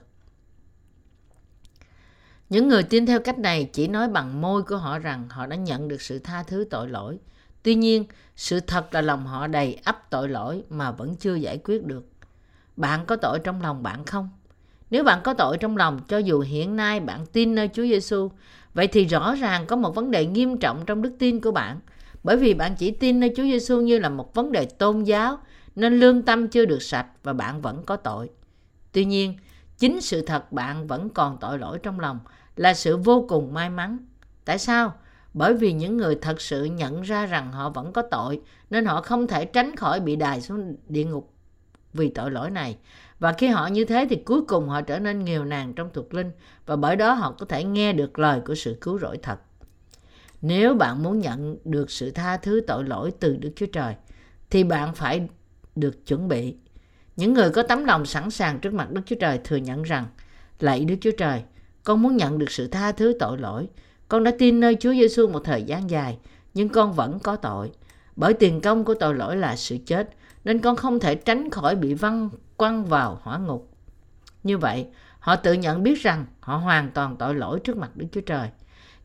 [2.49, 5.55] Những người tin theo cách này chỉ nói bằng môi của họ rằng họ đã
[5.55, 7.19] nhận được sự tha thứ tội lỗi.
[7.63, 8.05] Tuy nhiên,
[8.35, 12.05] sự thật là lòng họ đầy ắp tội lỗi mà vẫn chưa giải quyết được.
[12.75, 14.29] Bạn có tội trong lòng bạn không?
[14.89, 18.29] Nếu bạn có tội trong lòng, cho dù hiện nay bạn tin nơi Chúa Giêsu,
[18.73, 21.79] vậy thì rõ ràng có một vấn đề nghiêm trọng trong đức tin của bạn.
[22.23, 25.37] Bởi vì bạn chỉ tin nơi Chúa Giêsu như là một vấn đề tôn giáo,
[25.75, 28.29] nên lương tâm chưa được sạch và bạn vẫn có tội.
[28.91, 29.37] Tuy nhiên,
[29.77, 32.19] chính sự thật bạn vẫn còn tội lỗi trong lòng
[32.55, 33.97] là sự vô cùng may mắn.
[34.45, 34.93] Tại sao?
[35.33, 39.01] Bởi vì những người thật sự nhận ra rằng họ vẫn có tội nên họ
[39.01, 41.33] không thể tránh khỏi bị đài xuống địa ngục
[41.93, 42.77] vì tội lỗi này.
[43.19, 46.13] Và khi họ như thế thì cuối cùng họ trở nên nghèo nàn trong thuộc
[46.13, 46.31] linh
[46.65, 49.39] và bởi đó họ có thể nghe được lời của sự cứu rỗi thật.
[50.41, 53.95] Nếu bạn muốn nhận được sự tha thứ tội lỗi từ Đức Chúa Trời
[54.49, 55.27] thì bạn phải
[55.75, 56.55] được chuẩn bị.
[57.15, 60.05] Những người có tấm lòng sẵn sàng trước mặt Đức Chúa Trời thừa nhận rằng
[60.59, 61.43] Lạy Đức Chúa Trời,
[61.83, 63.67] con muốn nhận được sự tha thứ tội lỗi.
[64.07, 66.17] Con đã tin nơi Chúa Giêsu một thời gian dài,
[66.53, 67.71] nhưng con vẫn có tội.
[68.15, 70.09] Bởi tiền công của tội lỗi là sự chết,
[70.43, 72.29] nên con không thể tránh khỏi bị văng
[72.59, 73.71] quăng vào hỏa ngục.
[74.43, 74.87] Như vậy,
[75.19, 78.49] họ tự nhận biết rằng họ hoàn toàn tội lỗi trước mặt Đức Chúa Trời.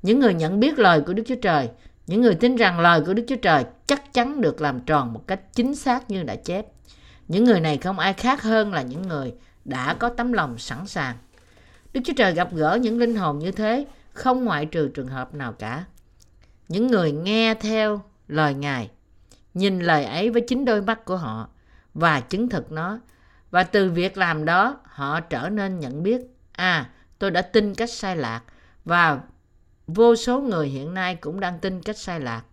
[0.02, 1.70] Những người nhận biết lời của Đức Chúa Trời,
[2.06, 5.26] những người tin rằng lời của Đức Chúa Trời chắc chắn được làm tròn một
[5.26, 6.66] cách chính xác như đã chép.
[7.28, 9.34] Những người này không ai khác hơn là những người
[9.64, 11.16] đã có tấm lòng sẵn sàng.
[11.92, 15.34] Đức Chúa Trời gặp gỡ những linh hồn như thế, không ngoại trừ trường hợp
[15.34, 15.84] nào cả.
[16.68, 18.90] Những người nghe theo lời Ngài,
[19.54, 21.48] nhìn lời ấy với chính đôi mắt của họ
[21.94, 22.98] và chứng thực nó.
[23.54, 26.20] Và từ việc làm đó, họ trở nên nhận biết,
[26.52, 28.42] à, tôi đã tin cách sai lạc
[28.84, 29.20] và
[29.86, 32.44] vô số người hiện nay cũng đang tin cách sai lạc.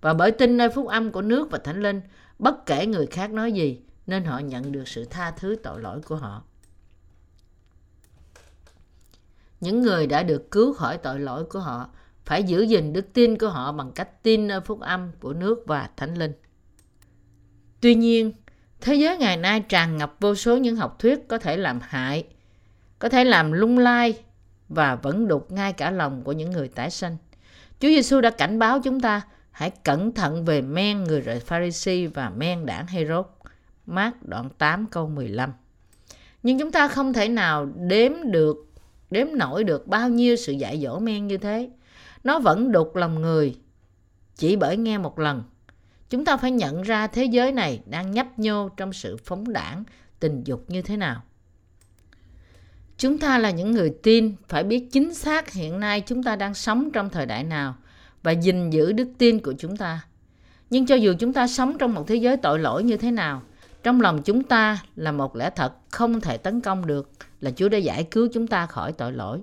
[0.00, 2.00] Và bởi tin nơi phúc âm của nước và thánh linh,
[2.38, 6.00] bất kể người khác nói gì, nên họ nhận được sự tha thứ tội lỗi
[6.00, 6.42] của họ.
[9.60, 11.90] Những người đã được cứu khỏi tội lỗi của họ
[12.24, 15.64] phải giữ gìn đức tin của họ bằng cách tin nơi phúc âm của nước
[15.66, 16.32] và thánh linh.
[17.80, 18.32] Tuy nhiên,
[18.82, 22.24] thế giới ngày nay tràn ngập vô số những học thuyết có thể làm hại,
[22.98, 24.14] có thể làm lung lay
[24.68, 27.16] và vẫn đục ngay cả lòng của những người tái sanh.
[27.80, 29.20] Chúa Giêsu đã cảnh báo chúng ta
[29.50, 33.26] hãy cẩn thận về men người rời Pharisee và men đảng Herod.
[33.86, 35.52] Mát đoạn 8 câu 15.
[36.42, 38.56] Nhưng chúng ta không thể nào đếm được,
[39.10, 41.70] đếm nổi được bao nhiêu sự dạy dỗ men như thế.
[42.24, 43.56] Nó vẫn đục lòng người
[44.36, 45.42] chỉ bởi nghe một lần.
[46.12, 49.84] Chúng ta phải nhận ra thế giới này đang nhấp nhô trong sự phóng đảng
[50.20, 51.22] tình dục như thế nào.
[52.98, 56.54] Chúng ta là những người tin phải biết chính xác hiện nay chúng ta đang
[56.54, 57.74] sống trong thời đại nào
[58.22, 60.00] và gìn giữ đức tin của chúng ta.
[60.70, 63.42] Nhưng cho dù chúng ta sống trong một thế giới tội lỗi như thế nào,
[63.82, 67.10] trong lòng chúng ta là một lẽ thật không thể tấn công được
[67.40, 69.40] là Chúa đã giải cứu chúng ta khỏi tội lỗi.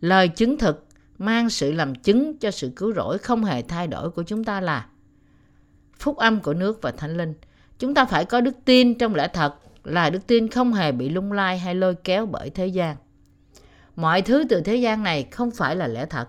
[0.00, 0.86] Lời chứng thực
[1.18, 4.60] mang sự làm chứng cho sự cứu rỗi không hề thay đổi của chúng ta
[4.60, 4.86] là
[5.98, 7.34] phúc âm của nước và thánh linh.
[7.78, 11.08] Chúng ta phải có đức tin trong lẽ thật là đức tin không hề bị
[11.08, 12.96] lung lay hay lôi kéo bởi thế gian.
[13.96, 16.28] Mọi thứ từ thế gian này không phải là lẽ thật.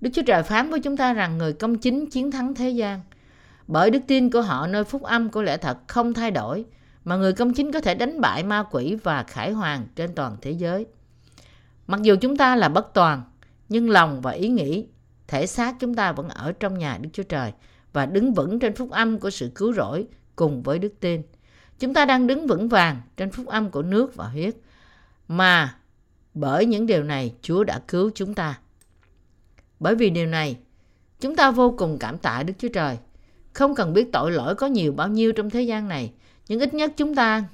[0.00, 3.00] Đức Chúa Trời phán với chúng ta rằng người công chính chiến thắng thế gian.
[3.66, 6.64] Bởi đức tin của họ nơi phúc âm của lẽ thật không thay đổi,
[7.04, 10.36] mà người công chính có thể đánh bại ma quỷ và khải hoàng trên toàn
[10.42, 10.86] thế giới.
[11.86, 13.22] Mặc dù chúng ta là bất toàn,
[13.68, 14.86] nhưng lòng và ý nghĩ,
[15.28, 17.52] thể xác chúng ta vẫn ở trong nhà Đức Chúa Trời
[17.92, 21.22] và đứng vững trên phúc âm của sự cứu rỗi cùng với đức tin.
[21.78, 24.56] Chúng ta đang đứng vững vàng trên phúc âm của nước và huyết,
[25.28, 25.76] mà
[26.34, 28.58] bởi những điều này Chúa đã cứu chúng ta.
[29.80, 30.56] Bởi vì điều này,
[31.20, 32.96] chúng ta vô cùng cảm tạ Đức Chúa Trời
[33.52, 36.12] không cần biết tội lỗi có nhiều bao nhiêu trong thế gian này,
[36.48, 37.44] nhưng ít nhất chúng ta,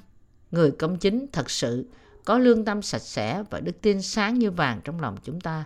[0.51, 1.85] người công chính thật sự,
[2.25, 5.65] có lương tâm sạch sẽ và đức tin sáng như vàng trong lòng chúng ta.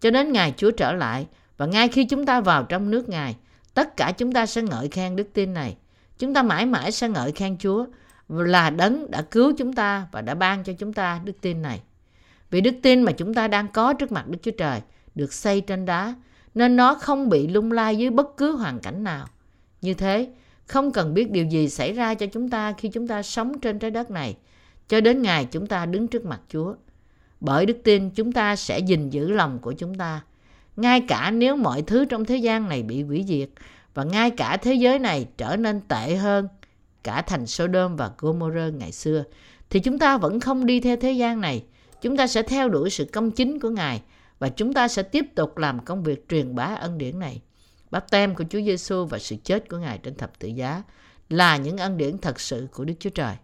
[0.00, 3.36] Cho đến ngày Chúa trở lại và ngay khi chúng ta vào trong nước Ngài,
[3.78, 5.76] tất cả chúng ta sẽ ngợi khen đức tin này.
[6.18, 7.86] Chúng ta mãi mãi sẽ ngợi khen Chúa
[8.28, 11.80] là đấng đã cứu chúng ta và đã ban cho chúng ta đức tin này.
[12.50, 14.80] Vì đức tin mà chúng ta đang có trước mặt Đức Chúa Trời
[15.14, 16.14] được xây trên đá,
[16.54, 19.26] nên nó không bị lung lay dưới bất cứ hoàn cảnh nào.
[19.82, 20.28] Như thế,
[20.66, 23.78] không cần biết điều gì xảy ra cho chúng ta khi chúng ta sống trên
[23.78, 24.36] trái đất này,
[24.88, 26.74] cho đến ngày chúng ta đứng trước mặt Chúa.
[27.40, 30.20] Bởi đức tin chúng ta sẽ gìn giữ lòng của chúng ta.
[30.78, 33.48] Ngay cả nếu mọi thứ trong thế gian này bị hủy diệt
[33.94, 36.48] và ngay cả thế giới này trở nên tệ hơn
[37.04, 39.24] cả thành Sodom và Gomorrah ngày xưa,
[39.70, 41.64] thì chúng ta vẫn không đi theo thế gian này.
[42.02, 44.02] Chúng ta sẽ theo đuổi sự công chính của Ngài
[44.38, 47.42] và chúng ta sẽ tiếp tục làm công việc truyền bá ân điển này.
[47.90, 50.82] Báp tem của Chúa Giêsu và sự chết của Ngài trên thập tự giá
[51.28, 53.36] là những ân điển thật sự của Đức Chúa Trời.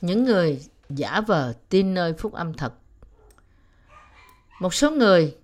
[0.00, 0.60] Những người
[0.90, 2.74] giả vờ tin nơi phúc âm thật.
[4.60, 5.36] Một số người,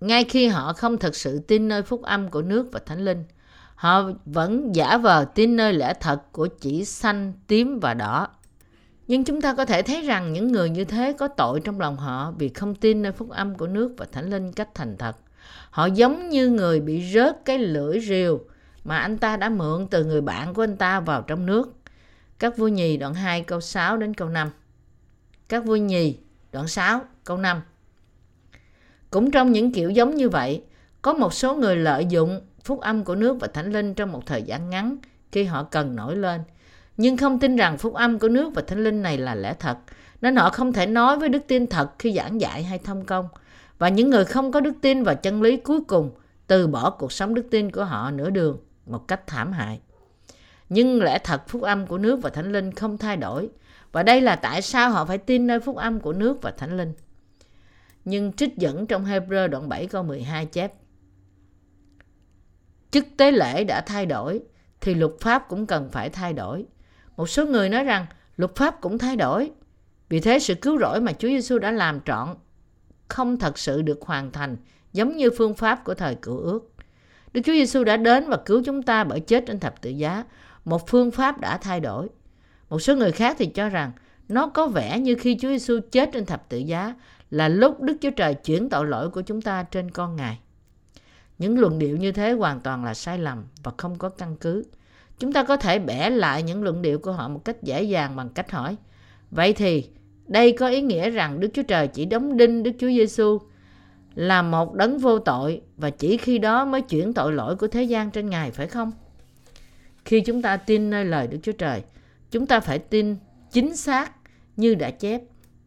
[0.00, 3.24] ngay khi họ không thực sự tin nơi phúc âm của nước và thánh linh,
[3.74, 8.28] họ vẫn giả vờ tin nơi lẽ thật của chỉ xanh, tím và đỏ.
[9.06, 11.96] Nhưng chúng ta có thể thấy rằng những người như thế có tội trong lòng
[11.96, 15.16] họ vì không tin nơi phúc âm của nước và thánh linh cách thành thật.
[15.70, 18.40] Họ giống như người bị rớt cái lưỡi rìu
[18.84, 21.74] mà anh ta đã mượn từ người bạn của anh ta vào trong nước.
[22.38, 24.50] Các vua nhì đoạn 2 câu 6 đến câu 5.
[25.48, 26.18] Các vua nhì
[26.52, 27.60] đoạn 6 câu 5.
[29.10, 30.62] Cũng trong những kiểu giống như vậy,
[31.02, 34.26] có một số người lợi dụng phúc âm của nước và thánh linh trong một
[34.26, 34.96] thời gian ngắn
[35.32, 36.40] khi họ cần nổi lên–
[36.96, 39.78] nhưng không tin rằng phúc âm của nước và thánh linh này là lẽ thật
[40.20, 43.28] nên họ không thể nói với đức tin thật khi giảng dạy hay thông công.
[43.78, 46.10] Và những người không có đức tin và chân lý cuối cùng
[46.46, 49.80] từ bỏ cuộc sống đức tin của họ nửa đường một cách thảm hại.
[50.68, 53.48] Nhưng lẽ thật phúc âm của nước và thánh linh không thay đổi
[53.92, 56.76] và đây là tại sao họ phải tin nơi phúc âm của nước và thánh
[56.76, 56.92] linh
[58.06, 60.72] nhưng trích dẫn trong Hebrew đoạn 7 câu 12 chép,
[62.90, 64.42] chức tế lễ đã thay đổi,
[64.80, 66.66] thì luật pháp cũng cần phải thay đổi
[67.16, 69.50] một số người nói rằng luật pháp cũng thay đổi.
[70.08, 72.28] Vì thế sự cứu rỗi mà Chúa Giêsu đã làm trọn
[73.08, 74.56] không thật sự được hoàn thành
[74.92, 76.72] giống như phương pháp của thời cựu ước.
[77.32, 80.24] Đức Chúa Giêsu đã đến và cứu chúng ta bởi chết trên thập tự giá.
[80.64, 82.08] Một phương pháp đã thay đổi.
[82.68, 83.92] Một số người khác thì cho rằng
[84.28, 86.94] nó có vẻ như khi Chúa Giêsu chết trên thập tự giá
[87.30, 90.38] là lúc Đức Chúa Trời chuyển tội lỗi của chúng ta trên con Ngài.
[91.38, 94.64] Những luận điệu như thế hoàn toàn là sai lầm và không có căn cứ.
[95.18, 98.16] Chúng ta có thể bẻ lại những luận điệu của họ một cách dễ dàng
[98.16, 98.76] bằng cách hỏi.
[99.30, 99.88] Vậy thì,
[100.26, 103.38] đây có ý nghĩa rằng Đức Chúa Trời chỉ đóng đinh Đức Chúa Giêsu
[104.14, 107.82] là một đấng vô tội và chỉ khi đó mới chuyển tội lỗi của thế
[107.82, 108.92] gian trên Ngài phải không?
[110.04, 111.82] Khi chúng ta tin nơi lời Đức Chúa Trời,
[112.30, 113.16] chúng ta phải tin
[113.50, 114.12] chính xác
[114.56, 115.20] như đã chép,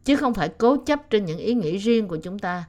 [0.10, 2.66] chứ không phải cố chấp trên những ý nghĩ riêng của chúng ta.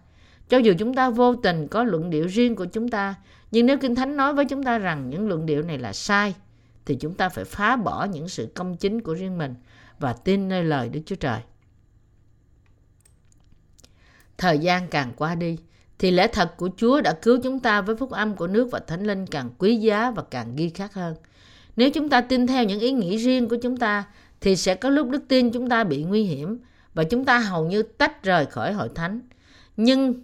[0.49, 3.15] Cho dù chúng ta vô tình có luận điệu riêng của chúng ta,
[3.51, 6.35] nhưng nếu Kinh Thánh nói với chúng ta rằng những luận điệu này là sai,
[6.85, 9.55] thì chúng ta phải phá bỏ những sự công chính của riêng mình
[9.99, 11.41] và tin nơi lời Đức Chúa Trời.
[14.39, 15.59] Thời gian càng qua đi,
[15.99, 18.79] thì lẽ thật của Chúa đã cứu chúng ta với phúc âm của nước và
[18.79, 21.15] thánh linh càng quý giá và càng ghi khắc hơn.
[21.77, 24.05] Nếu chúng ta tin theo những ý nghĩ riêng của chúng ta,
[24.41, 26.59] thì sẽ có lúc đức tin chúng ta bị nguy hiểm
[26.95, 29.21] và chúng ta hầu như tách rời khỏi hội thánh.
[29.77, 30.15] Nhưng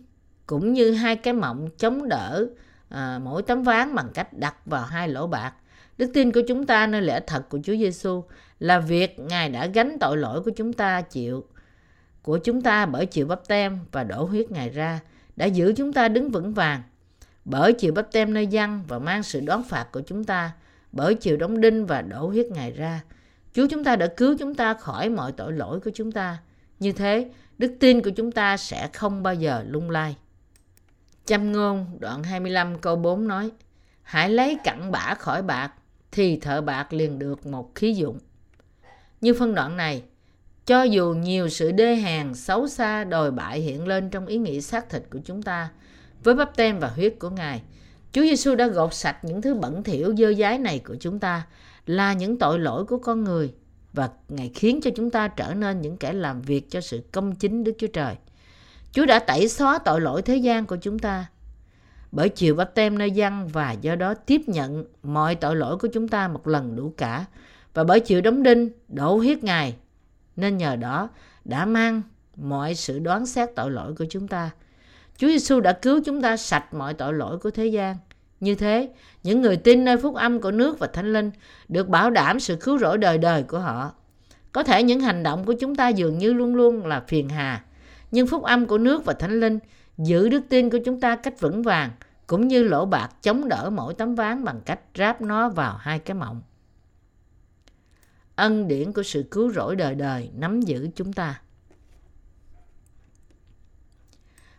[0.46, 2.46] cũng như hai cái mộng chống đỡ
[2.88, 5.52] à, mỗi tấm ván bằng cách đặt vào hai lỗ bạc
[5.98, 8.24] Đức tin của chúng ta nơi lẽ thật của Chúa Giêsu
[8.60, 11.44] là việc Ngài đã gánh tội lỗi của chúng ta chịu
[12.22, 15.00] của chúng ta bởi chịu bắp tem và đổ huyết Ngài ra
[15.36, 16.82] đã giữ chúng ta đứng vững vàng
[17.44, 20.52] bởi chịu bắp tem nơi dân và mang sự đón phạt của chúng ta
[20.92, 23.00] bởi chịu đóng đinh và đổ huyết Ngài ra
[23.52, 26.38] Chúa chúng ta đã cứu chúng ta khỏi mọi tội lỗi của chúng ta
[26.80, 30.16] như thế đức tin của chúng ta sẽ không bao giờ lung lay
[31.24, 33.50] Châm ngôn đoạn 25 câu 4 nói
[34.02, 35.72] Hãy lấy cặn bã khỏi bạc
[36.12, 38.18] thì thợ bạc liền được một khí dụng.
[39.20, 40.02] Như phân đoạn này,
[40.66, 44.60] cho dù nhiều sự đê hèn, xấu xa, đồi bại hiện lên trong ý nghĩ
[44.60, 45.70] xác thịt của chúng ta,
[46.24, 47.62] với bắp tem và huyết của Ngài,
[48.12, 51.46] Chúa Giêsu đã gột sạch những thứ bẩn thỉu dơ dái này của chúng ta,
[51.86, 53.54] là những tội lỗi của con người,
[53.96, 57.34] và Ngài khiến cho chúng ta trở nên những kẻ làm việc cho sự công
[57.34, 58.14] chính Đức Chúa Trời.
[58.92, 61.26] Chúa đã tẩy xóa tội lỗi thế gian của chúng ta,
[62.12, 65.88] bởi chiều bắp tem nơi dân và do đó tiếp nhận mọi tội lỗi của
[65.92, 67.24] chúng ta một lần đủ cả.
[67.74, 69.76] Và bởi chịu đóng đinh đổ huyết ngài
[70.36, 71.08] nên nhờ đó
[71.44, 72.02] đã mang
[72.36, 74.50] mọi sự đoán xét tội lỗi của chúng ta.
[75.16, 77.96] Chúa Giêsu đã cứu chúng ta sạch mọi tội lỗi của thế gian
[78.40, 78.90] như thế
[79.22, 81.30] những người tin nơi phúc âm của nước và thánh linh
[81.68, 83.92] được bảo đảm sự cứu rỗi đời đời của họ
[84.52, 87.64] có thể những hành động của chúng ta dường như luôn luôn là phiền hà
[88.10, 89.58] nhưng phúc âm của nước và thánh linh
[89.98, 91.90] giữ đức tin của chúng ta cách vững vàng
[92.26, 95.98] cũng như lỗ bạc chống đỡ mỗi tấm ván bằng cách ráp nó vào hai
[95.98, 96.42] cái mộng.
[98.36, 101.40] Ân điển của sự cứu rỗi đời đời nắm giữ chúng ta.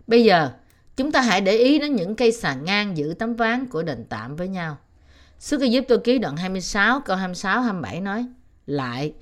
[0.08, 0.52] Bây giờ,
[0.98, 4.06] chúng ta hãy để ý đến những cây xà ngang giữ tấm ván của đền
[4.10, 4.78] tạm với nhau.
[5.40, 8.26] Xuất giúp tôi ký đoạn 26 câu 26 27 nói:
[8.66, 9.14] Lại,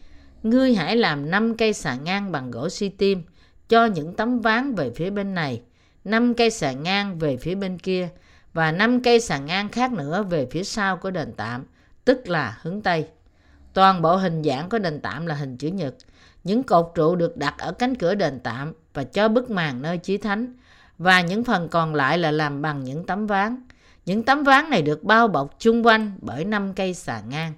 [0.43, 3.23] ngươi hãy làm năm cây xà ngang bằng gỗ si tim
[3.69, 5.61] cho những tấm ván về phía bên này,
[6.03, 8.09] năm cây xà ngang về phía bên kia
[8.53, 11.65] và năm cây sàn ngang khác nữa về phía sau của đền tạm,
[12.05, 13.07] tức là hướng Tây.
[13.73, 15.95] Toàn bộ hình dạng của đền tạm là hình chữ nhật.
[16.43, 19.97] những cột trụ được đặt ở cánh cửa đền tạm và cho bức màn nơi
[19.97, 20.53] chí thánh
[20.97, 23.67] và những phần còn lại là làm bằng những tấm ván.
[24.05, 27.53] Những tấm ván này được bao bọc chung quanh bởi năm cây xà ngang.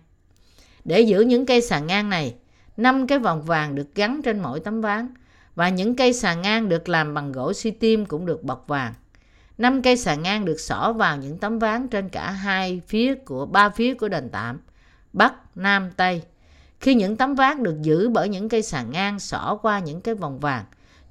[0.85, 2.35] Để giữ những cây xà ngang này,
[2.77, 5.13] năm cái vòng vàng được gắn trên mỗi tấm ván
[5.55, 8.93] và những cây xà ngang được làm bằng gỗ xi tim cũng được bọc vàng.
[9.57, 13.45] Năm cây xà ngang được xỏ vào những tấm ván trên cả hai phía của
[13.45, 14.59] ba phía của đền tạm,
[15.13, 16.21] bắc, nam, tây.
[16.79, 20.15] Khi những tấm ván được giữ bởi những cây xà ngang xỏ qua những cái
[20.15, 20.65] vòng vàng,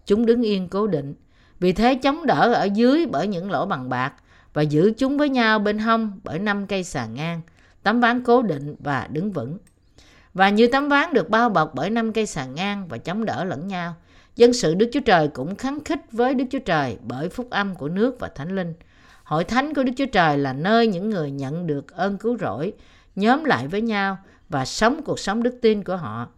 [0.06, 1.14] chúng đứng yên cố định.
[1.60, 4.12] Vì thế chống đỡ ở dưới bởi những lỗ bằng bạc
[4.52, 7.40] và giữ chúng với nhau bên hông bởi năm cây xà ngang,
[7.82, 9.58] tấm ván cố định và đứng vững.
[10.34, 13.44] Và như tấm ván được bao bọc bởi năm cây xà ngang và chống đỡ
[13.44, 13.94] lẫn nhau,
[14.36, 17.74] dân sự Đức Chúa Trời cũng kháng khích với Đức Chúa Trời bởi phúc âm
[17.74, 18.74] của nước và Thánh Linh.
[19.24, 22.72] Hội thánh của Đức Chúa Trời là nơi những người nhận được ơn cứu rỗi,
[23.16, 26.28] nhóm lại với nhau và sống cuộc sống đức tin của họ.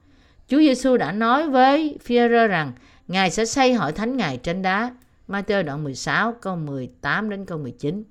[0.49, 2.73] Chúa Giêsu đã nói với phi rằng
[3.09, 4.91] Ngài sẽ xây hội thánh Ngài trên đá.
[5.29, 8.05] Matthew đoạn 16 câu 18 đến câu 19.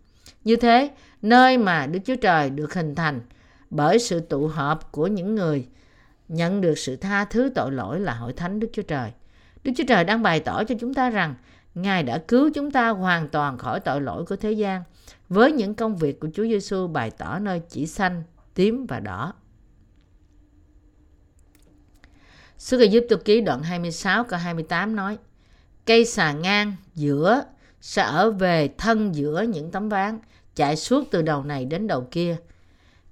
[0.43, 0.91] Như thế,
[1.21, 3.21] nơi mà Đức Chúa Trời được hình thành
[3.69, 5.67] bởi sự tụ họp của những người
[6.27, 9.11] nhận được sự tha thứ tội lỗi là hội thánh Đức Chúa Trời.
[9.63, 11.35] Đức Chúa Trời đang bày tỏ cho chúng ta rằng
[11.75, 14.83] Ngài đã cứu chúng ta hoàn toàn khỏi tội lỗi của thế gian
[15.29, 19.33] với những công việc của Chúa Giêsu bày tỏ nơi chỉ xanh, tím và đỏ.
[22.57, 25.17] Sứ Ai giúp tôi ký đoạn 26 câu 28 nói
[25.87, 27.43] Cây xà ngang giữa
[27.81, 30.19] sẽ ở về thân giữa những tấm ván
[30.55, 32.37] chạy suốt từ đầu này đến đầu kia.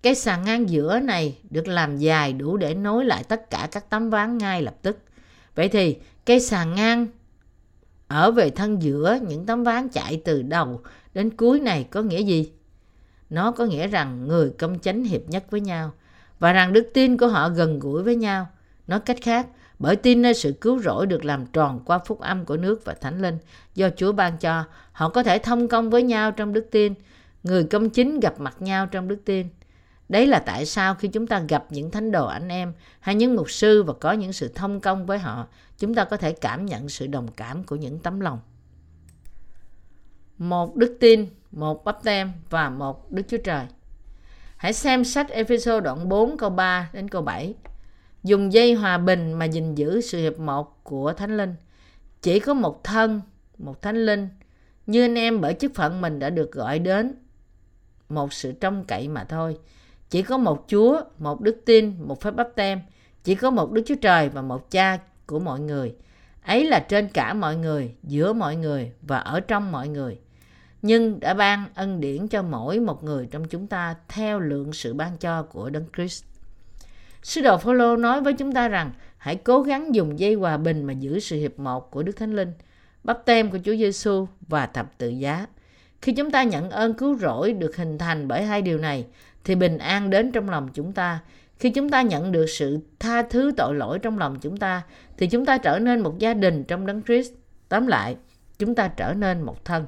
[0.03, 3.89] Cây xà ngang giữa này được làm dài đủ để nối lại tất cả các
[3.89, 4.97] tấm ván ngay lập tức.
[5.55, 7.07] Vậy thì cây xà ngang
[8.07, 10.81] ở về thân giữa những tấm ván chạy từ đầu
[11.13, 12.51] đến cuối này có nghĩa gì?
[13.29, 15.91] Nó có nghĩa rằng người công chánh hiệp nhất với nhau
[16.39, 18.47] và rằng đức tin của họ gần gũi với nhau
[18.87, 19.47] Nói cách khác,
[19.79, 22.93] bởi tin nơi sự cứu rỗi được làm tròn qua phúc âm của nước và
[22.93, 23.37] thánh linh
[23.75, 26.93] do Chúa ban cho, họ có thể thông công với nhau trong đức tin.
[27.43, 29.47] Người công chính gặp mặt nhau trong đức tin.
[30.09, 33.35] Đấy là tại sao khi chúng ta gặp những thánh đồ anh em hay những
[33.35, 35.47] mục sư và có những sự thông công với họ,
[35.77, 38.39] chúng ta có thể cảm nhận sự đồng cảm của những tấm lòng.
[40.37, 43.65] Một đức tin, một bắp tem và một Đức Chúa Trời.
[44.57, 47.53] Hãy xem sách Ephesos đoạn 4 câu 3 đến câu 7
[48.25, 51.55] dùng dây hòa bình mà gìn giữ sự hiệp một của thánh linh.
[52.21, 53.21] Chỉ có một thân,
[53.57, 54.29] một thánh linh,
[54.87, 57.15] như anh em bởi chức phận mình đã được gọi đến,
[58.09, 59.57] một sự trông cậy mà thôi.
[60.09, 62.79] Chỉ có một chúa, một đức tin, một phép bắp tem
[63.23, 65.95] chỉ có một đức chúa trời và một cha của mọi người.
[66.41, 70.19] Ấy là trên cả mọi người, giữa mọi người và ở trong mọi người.
[70.81, 74.93] Nhưng đã ban ân điển cho mỗi một người trong chúng ta theo lượng sự
[74.93, 76.23] ban cho của đấng Christ.
[77.25, 80.83] Sứ đồ Phaolô nói với chúng ta rằng hãy cố gắng dùng dây hòa bình
[80.83, 82.53] mà giữ sự hiệp một của Đức Thánh Linh,
[83.03, 85.45] bắp tem của Chúa Giêsu và thập tự giá.
[86.01, 89.05] Khi chúng ta nhận ơn cứu rỗi được hình thành bởi hai điều này,
[89.43, 91.19] thì bình an đến trong lòng chúng ta.
[91.57, 94.81] Khi chúng ta nhận được sự tha thứ tội lỗi trong lòng chúng ta,
[95.17, 97.33] thì chúng ta trở nên một gia đình trong đấng Christ.
[97.69, 98.15] Tóm lại,
[98.59, 99.85] chúng ta trở nên một thân.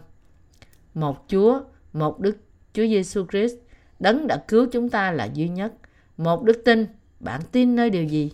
[0.94, 1.62] Một Chúa,
[1.94, 2.38] một Đức
[2.74, 3.56] Chúa Giêsu Christ,
[4.00, 5.74] đấng đã cứu chúng ta là duy nhất.
[6.18, 6.86] Một đức tin,
[7.20, 8.32] bạn tin nơi điều gì?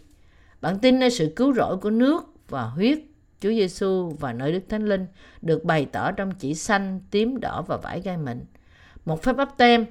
[0.62, 3.00] Bạn tin nơi sự cứu rỗi của nước và huyết
[3.40, 5.06] Chúa Giêsu và nơi Đức Thánh Linh
[5.42, 8.46] được bày tỏ trong chỉ xanh, tím, đỏ và vải gai mịn.
[9.06, 9.86] Một phép bắp tem,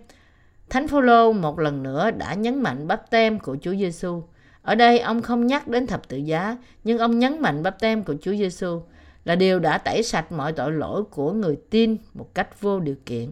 [0.71, 4.23] Thánh Phaolô một lần nữa đã nhấn mạnh bắp tem của Chúa Giêsu.
[4.63, 8.03] Ở đây ông không nhắc đến thập tự giá, nhưng ông nhấn mạnh bắp tem
[8.03, 8.83] của Chúa Giêsu
[9.25, 12.97] là điều đã tẩy sạch mọi tội lỗi của người tin một cách vô điều
[13.07, 13.31] kiện.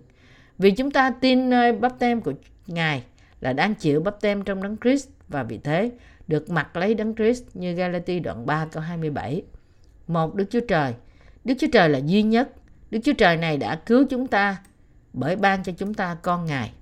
[0.59, 2.33] Vì chúng ta tin nơi bắp tem của
[2.67, 3.03] Ngài
[3.41, 5.91] là đang chịu bắp tem trong đấng Christ và vì thế
[6.29, 9.43] được mặc lấy đấng Christ như Galati đoạn 3 câu 27.
[10.07, 10.95] Một Đức Chúa Trời.
[11.45, 12.51] Đức Chúa Trời là duy nhất.
[12.91, 14.57] Đức Chúa Trời này đã cứu chúng ta
[15.13, 16.73] bởi ban cho chúng ta con Ngài.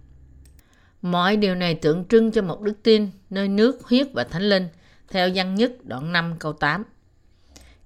[1.02, 4.68] Mọi điều này tượng trưng cho một đức tin nơi nước, huyết và thánh linh
[5.10, 6.84] theo văn nhất đoạn 5 câu 8.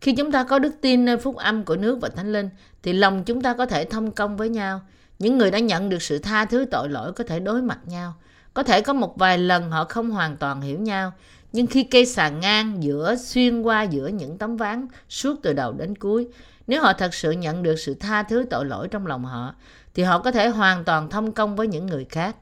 [0.01, 2.49] Khi chúng ta có đức tin nơi phúc âm của nước và thánh linh
[2.83, 4.81] thì lòng chúng ta có thể thông công với nhau.
[5.19, 8.15] Những người đã nhận được sự tha thứ tội lỗi có thể đối mặt nhau
[8.55, 11.13] có thể có một vài lần họ không hoàn toàn hiểu nhau,
[11.53, 15.73] nhưng khi cây xà ngang giữa xuyên qua giữa những tấm ván suốt từ đầu
[15.73, 16.29] đến cuối,
[16.67, 19.55] nếu họ thật sự nhận được sự tha thứ tội lỗi trong lòng họ,
[19.95, 22.37] thì họ có thể hoàn toàn thông công với những người khác.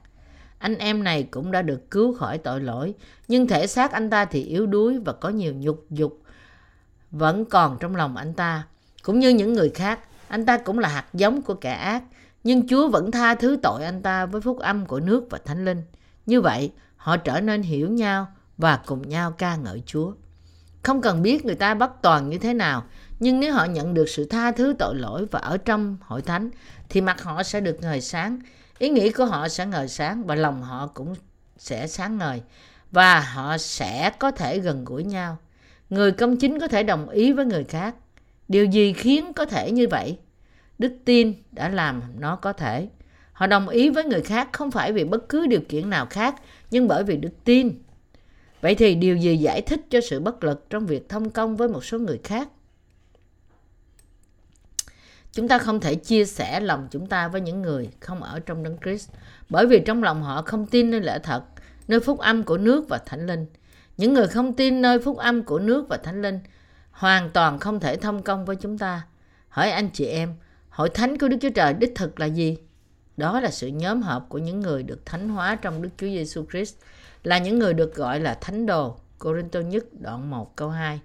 [0.57, 2.93] Anh em này cũng đã được cứu khỏi tội lỗi,
[3.27, 6.21] nhưng thể xác anh ta thì yếu đuối và có nhiều nhục dục
[7.11, 8.63] vẫn còn trong lòng anh ta.
[9.03, 12.03] Cũng như những người khác, anh ta cũng là hạt giống của kẻ ác,
[12.43, 15.65] nhưng Chúa vẫn tha thứ tội anh ta với phúc âm của nước và thánh
[15.65, 15.83] linh.
[16.31, 18.27] Như vậy, họ trở nên hiểu nhau
[18.57, 20.13] và cùng nhau ca ngợi Chúa.
[20.83, 22.83] Không cần biết người ta bất toàn như thế nào,
[23.19, 26.49] nhưng nếu họ nhận được sự tha thứ tội lỗi và ở trong hội thánh,
[26.89, 28.39] thì mặt họ sẽ được ngời sáng,
[28.77, 31.15] ý nghĩ của họ sẽ ngời sáng và lòng họ cũng
[31.57, 32.41] sẽ sáng ngời
[32.91, 35.37] và họ sẽ có thể gần gũi nhau.
[35.89, 37.95] Người công chính có thể đồng ý với người khác.
[38.47, 40.17] Điều gì khiến có thể như vậy?
[40.79, 42.87] Đức tin đã làm nó có thể.
[43.41, 46.35] Họ đồng ý với người khác không phải vì bất cứ điều kiện nào khác,
[46.71, 47.73] nhưng bởi vì đức tin.
[48.61, 51.67] Vậy thì điều gì giải thích cho sự bất lực trong việc thông công với
[51.67, 52.47] một số người khác?
[55.31, 58.63] Chúng ta không thể chia sẻ lòng chúng ta với những người không ở trong
[58.63, 59.09] đấng Christ,
[59.49, 61.43] bởi vì trong lòng họ không tin nơi lẽ thật,
[61.87, 63.45] nơi phúc âm của nước và thánh linh.
[63.97, 66.39] Những người không tin nơi phúc âm của nước và thánh linh
[66.91, 69.01] hoàn toàn không thể thông công với chúng ta.
[69.49, 70.33] Hỏi anh chị em,
[70.69, 72.57] hội thánh của Đức Chúa Trời đích thực là gì?
[73.17, 76.45] Đó là sự nhóm hợp của những người được thánh hóa trong Đức Chúa Giêsu
[76.51, 76.75] Christ,
[77.23, 78.97] là những người được gọi là thánh đồ.
[79.19, 80.99] Corinto nhất đoạn 1 câu 2.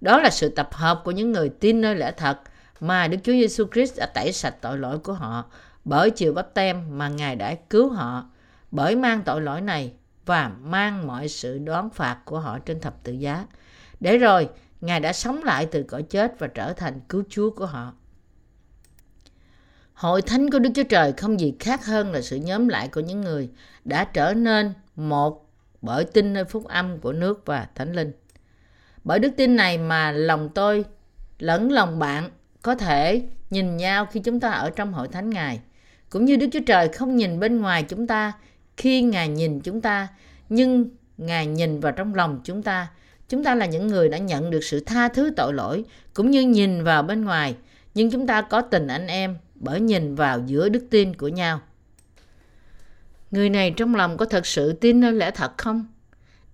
[0.00, 2.38] Đó là sự tập hợp của những người tin nơi lẽ thật
[2.80, 5.44] mà Đức Chúa Giêsu Christ đã tẩy sạch tội lỗi của họ
[5.84, 8.30] bởi chiều bắp tem mà Ngài đã cứu họ
[8.70, 9.92] bởi mang tội lỗi này
[10.26, 13.46] và mang mọi sự đoán phạt của họ trên thập tự giá.
[14.00, 14.48] Để rồi,
[14.80, 17.92] Ngài đã sống lại từ cõi chết và trở thành cứu Chúa của họ.
[19.96, 23.00] Hội thánh của Đức Chúa Trời không gì khác hơn là sự nhóm lại của
[23.00, 23.50] những người
[23.84, 25.50] đã trở nên một
[25.82, 28.12] bởi tin nơi phúc âm của nước và thánh linh.
[29.04, 30.84] Bởi đức tin này mà lòng tôi
[31.38, 32.30] lẫn lòng bạn
[32.62, 35.60] có thể nhìn nhau khi chúng ta ở trong hội thánh Ngài.
[36.10, 38.32] Cũng như Đức Chúa Trời không nhìn bên ngoài chúng ta
[38.76, 40.08] khi Ngài nhìn chúng ta,
[40.48, 40.88] nhưng
[41.18, 42.88] Ngài nhìn vào trong lòng chúng ta.
[43.28, 45.84] Chúng ta là những người đã nhận được sự tha thứ tội lỗi,
[46.14, 47.56] cũng như nhìn vào bên ngoài,
[47.94, 51.60] nhưng chúng ta có tình anh em bởi nhìn vào giữa đức tin của nhau.
[53.30, 55.86] Người này trong lòng có thật sự tin nơi lẽ thật không?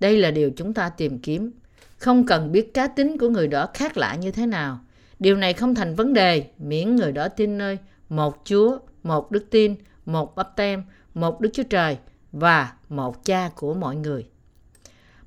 [0.01, 1.51] Đây là điều chúng ta tìm kiếm.
[1.99, 4.81] Không cần biết cá tính của người đó khác lạ như thế nào.
[5.19, 7.79] Điều này không thành vấn đề miễn người đó tin nơi
[8.09, 9.75] một Chúa, một đức tin,
[10.07, 10.83] một bắp tem,
[11.15, 11.99] một Đức Chúa Trời
[12.33, 14.27] và một cha của mọi người.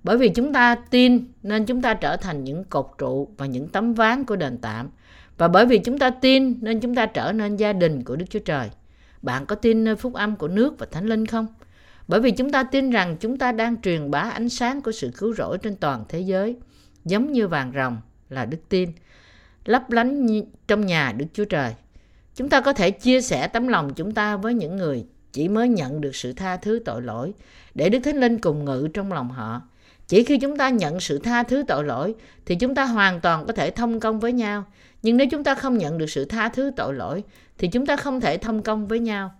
[0.04, 3.68] Bởi vì chúng ta tin nên chúng ta trở thành những cột trụ và những
[3.68, 4.90] tấm ván của đền tạm.
[5.38, 8.26] Và bởi vì chúng ta tin nên chúng ta trở nên gia đình của Đức
[8.30, 8.70] Chúa Trời.
[9.22, 11.48] Bạn có tin nơi phúc âm của nước và thánh linh không?
[12.08, 15.12] Bởi vì chúng ta tin rằng chúng ta đang truyền bá ánh sáng của sự
[15.18, 16.56] cứu rỗi trên toàn thế giới,
[17.06, 17.98] giống như vàng rồng
[18.30, 18.92] là đức tin,
[19.66, 20.28] lấp lánh
[20.68, 21.74] trong nhà Đức Chúa Trời.
[22.36, 25.70] Chúng ta có thể chia sẻ tấm lòng chúng ta với những người chỉ mới
[25.70, 27.34] nhận được sự tha thứ tội lỗi
[27.76, 29.62] để Đức Thánh Linh cùng ngự trong lòng họ.
[30.08, 33.46] Chỉ khi chúng ta nhận sự tha thứ tội lỗi thì chúng ta hoàn toàn
[33.46, 34.66] có thể thông công với nhau.
[35.02, 37.24] Nhưng nếu chúng ta không nhận được sự tha thứ tội lỗi
[37.58, 39.32] thì chúng ta không thể thông công với nhau.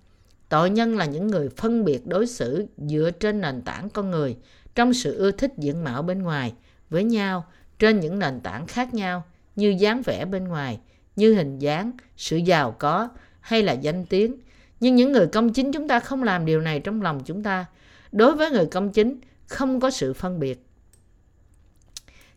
[0.50, 4.38] Tội nhân là những người phân biệt đối xử dựa trên nền tảng con người
[4.76, 6.54] trong sự ưa thích diện mạo bên ngoài
[6.90, 7.46] với nhau
[7.80, 9.24] trên những nền tảng khác nhau
[9.56, 10.80] như dáng vẻ bên ngoài,
[11.16, 13.10] như hình dáng, sự giàu có
[13.40, 14.36] hay là danh tiếng.
[14.80, 17.66] Nhưng những người công chính chúng ta không làm điều này trong lòng chúng ta.
[18.12, 20.66] Đối với người công chính, không có sự phân biệt.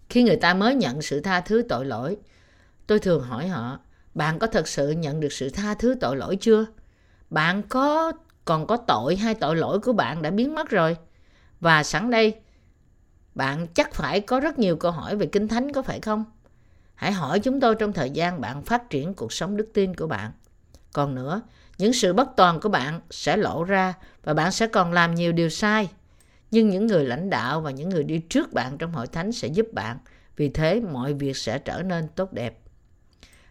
[0.09, 2.17] Khi người ta mới nhận sự tha thứ tội lỗi,
[2.87, 3.81] tôi thường hỏi họ,
[4.15, 6.67] bạn có thật sự nhận được sự tha thứ tội lỗi chưa?
[7.31, 8.13] Bạn có
[8.45, 10.97] còn có tội hay tội lỗi của bạn đã biến mất rồi?
[11.61, 12.35] Và sẵn đây,
[13.35, 16.25] bạn chắc phải có rất nhiều câu hỏi về Kinh Thánh có phải không?
[16.95, 20.07] Hãy hỏi chúng tôi trong thời gian bạn phát triển cuộc sống đức tin của
[20.07, 20.33] bạn.
[20.93, 21.43] Còn nữa,
[21.79, 23.95] những sự bất toàn của bạn sẽ lộ ra
[24.25, 25.89] và bạn sẽ còn làm nhiều điều sai.
[26.51, 29.49] Nhưng những người lãnh đạo và những người đi trước bạn trong hội thánh sẽ
[29.49, 29.99] giúp bạn.
[30.37, 32.59] Vì thế mọi việc sẽ trở nên tốt đẹp.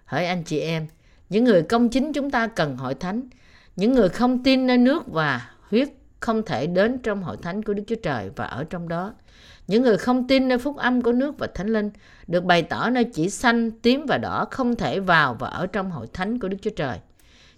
[0.05, 0.87] Hỡi anh chị em,
[1.29, 3.29] những người công chính chúng ta cần hội thánh.
[3.75, 5.89] Những người không tin nơi nước và huyết
[6.19, 9.13] không thể đến trong hội thánh của Đức Chúa Trời và ở trong đó.
[9.67, 11.89] Những người không tin nơi phúc âm của nước và thánh linh
[12.27, 15.91] được bày tỏ nơi chỉ xanh, tím và đỏ không thể vào và ở trong
[15.91, 16.97] hội thánh của Đức Chúa Trời.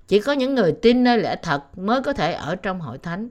[0.08, 3.30] Chỉ có những người tin nơi lẽ thật mới có thể ở trong hội thánh,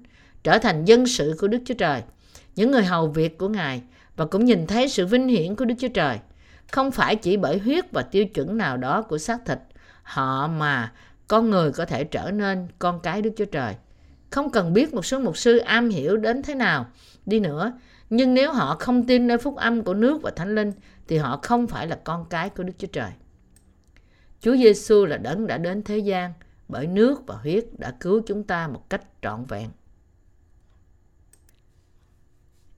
[0.49, 2.03] trở thành dân sự của Đức Chúa Trời,
[2.57, 3.83] những người hầu việc của Ngài
[4.17, 6.19] và cũng nhìn thấy sự vinh hiển của Đức Chúa Trời.
[6.73, 9.59] Không phải chỉ bởi huyết và tiêu chuẩn nào đó của xác thịt,
[10.03, 10.93] họ mà
[11.27, 13.75] con người có thể trở nên con cái Đức Chúa Trời.
[14.31, 16.87] Không cần biết một số mục sư am hiểu đến thế nào
[17.27, 17.73] đi nữa,
[18.11, 20.73] nhưng nếu họ không tin nơi phúc âm của nước và thánh linh
[21.09, 23.11] thì họ không phải là con cái của Đức Chúa Trời.
[24.41, 26.33] Chúa Giêsu là đấng đã đến thế gian
[26.69, 29.69] bởi nước và huyết đã cứu chúng ta một cách trọn vẹn.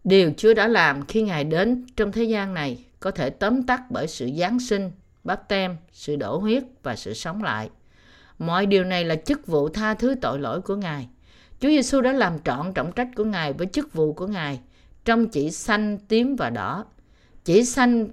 [0.05, 3.82] Điều Chúa đã làm khi Ngài đến trong thế gian này có thể tóm tắt
[3.90, 4.90] bởi sự Giáng sinh,
[5.24, 7.70] báp tem, sự đổ huyết và sự sống lại.
[8.38, 11.09] Mọi điều này là chức vụ tha thứ tội lỗi của Ngài.
[11.61, 14.61] Chúa Giêsu đã làm trọn trọng trách của Ngài với chức vụ của Ngài
[15.05, 16.84] trong chỉ xanh, tím và đỏ.
[17.44, 18.09] Chỉ xanh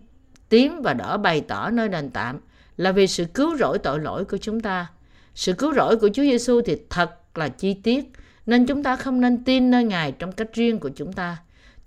[0.49, 2.39] tím và đỏ bày tỏ nơi đền tạm
[2.77, 4.87] là vì sự cứu rỗi tội lỗi của chúng ta.
[5.35, 8.11] Sự cứu rỗi của Chúa Giêsu thì thật là chi tiết,
[8.45, 11.37] nên chúng ta không nên tin nơi Ngài trong cách riêng của chúng ta.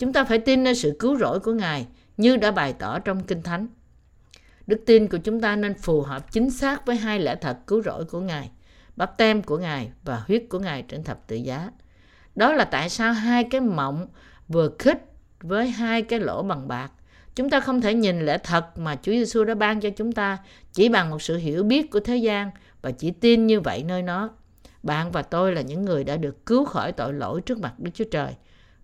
[0.00, 1.86] Chúng ta phải tin nơi sự cứu rỗi của Ngài
[2.16, 3.66] như đã bày tỏ trong Kinh Thánh.
[4.66, 7.82] Đức tin của chúng ta nên phù hợp chính xác với hai lẽ thật cứu
[7.82, 8.50] rỗi của Ngài,
[8.96, 11.70] bắp tem của Ngài và huyết của Ngài trên thập tự giá.
[12.34, 14.06] Đó là tại sao hai cái mộng
[14.48, 15.04] vừa khích
[15.40, 16.90] với hai cái lỗ bằng bạc.
[17.34, 20.38] Chúng ta không thể nhìn lẽ thật mà Chúa Giêsu đã ban cho chúng ta
[20.72, 22.50] chỉ bằng một sự hiểu biết của thế gian
[22.82, 24.30] và chỉ tin như vậy nơi nó.
[24.82, 27.90] Bạn và tôi là những người đã được cứu khỏi tội lỗi trước mặt Đức
[27.94, 28.34] Chúa Trời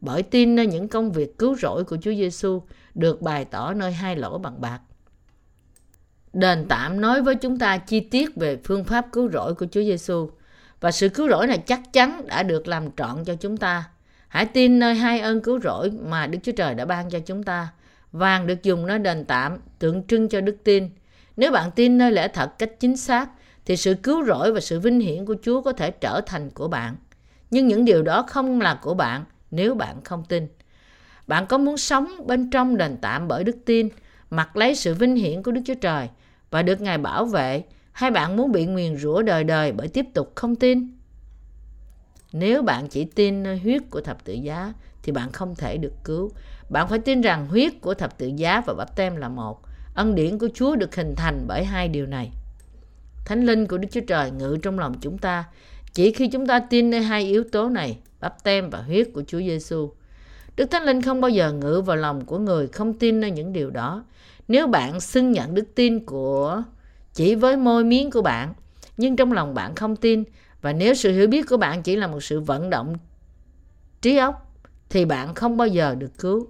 [0.01, 2.63] bởi tin nơi những công việc cứu rỗi của Chúa Giêsu
[2.95, 4.81] được bày tỏ nơi hai lỗ bằng bạc.
[6.33, 9.83] Đền tạm nói với chúng ta chi tiết về phương pháp cứu rỗi của Chúa
[9.83, 10.31] Giêsu
[10.81, 13.85] và sự cứu rỗi này chắc chắn đã được làm trọn cho chúng ta.
[14.29, 17.43] Hãy tin nơi hai ơn cứu rỗi mà Đức Chúa Trời đã ban cho chúng
[17.43, 17.69] ta.
[18.13, 20.91] Vàng được dùng nơi đền tạm, tượng trưng cho đức tin.
[21.37, 23.29] Nếu bạn tin nơi lẽ thật cách chính xác,
[23.65, 26.69] thì sự cứu rỗi và sự vinh hiển của Chúa có thể trở thành của
[26.69, 26.97] bạn.
[27.51, 29.25] Nhưng những điều đó không là của bạn
[29.57, 30.49] nếu bạn không tin.
[31.27, 33.89] Bạn có muốn sống bên trong đền tạm bởi đức tin,
[34.31, 36.09] mặc lấy sự vinh hiển của Đức Chúa Trời
[36.51, 40.07] và được Ngài bảo vệ, hay bạn muốn bị nguyền rủa đời đời bởi tiếp
[40.15, 40.89] tục không tin?
[42.33, 45.93] Nếu bạn chỉ tin nơi huyết của thập tự giá thì bạn không thể được
[46.05, 46.31] cứu.
[46.71, 49.61] Bạn phải tin rằng huyết của thập tự giá và bắp tem là một.
[49.95, 52.31] Ân điển của Chúa được hình thành bởi hai điều này.
[53.25, 55.45] Thánh linh của Đức Chúa Trời ngự trong lòng chúng ta.
[55.93, 59.23] Chỉ khi chúng ta tin nơi hai yếu tố này, đắp tem và huyết của
[59.27, 59.91] Chúa Giêsu,
[60.57, 63.53] Đức Thánh Linh không bao giờ ngự vào lòng của người không tin nơi những
[63.53, 64.05] điều đó.
[64.49, 66.63] Nếu bạn xưng nhận đức tin của
[67.15, 68.55] chỉ với môi miếng của bạn,
[68.97, 70.25] nhưng trong lòng bạn không tin,
[70.63, 72.95] và nếu sự hiểu biết của bạn chỉ là một sự vận động
[74.03, 74.53] trí óc,
[74.89, 76.49] thì bạn không bao giờ được cứu.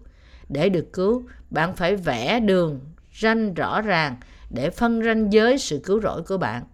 [0.48, 2.80] Để được cứu, bạn phải vẽ đường
[3.20, 4.16] ranh rõ ràng
[4.50, 6.64] để phân ranh giới sự cứu rỗi của bạn.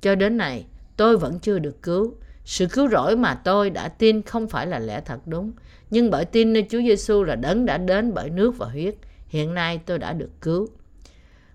[0.00, 0.66] Cho đến này,
[0.96, 2.14] tôi vẫn chưa được cứu.
[2.44, 5.52] Sự cứu rỗi mà tôi đã tin không phải là lẽ thật đúng,
[5.90, 8.94] nhưng bởi tin nơi Chúa Giêsu là đấng đã đến bởi nước và huyết,
[9.28, 10.68] hiện nay tôi đã được cứu.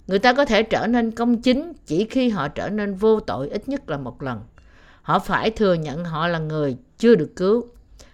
[0.07, 3.49] Người ta có thể trở nên công chính chỉ khi họ trở nên vô tội
[3.49, 4.41] ít nhất là một lần.
[5.01, 7.67] Họ phải thừa nhận họ là người chưa được cứu.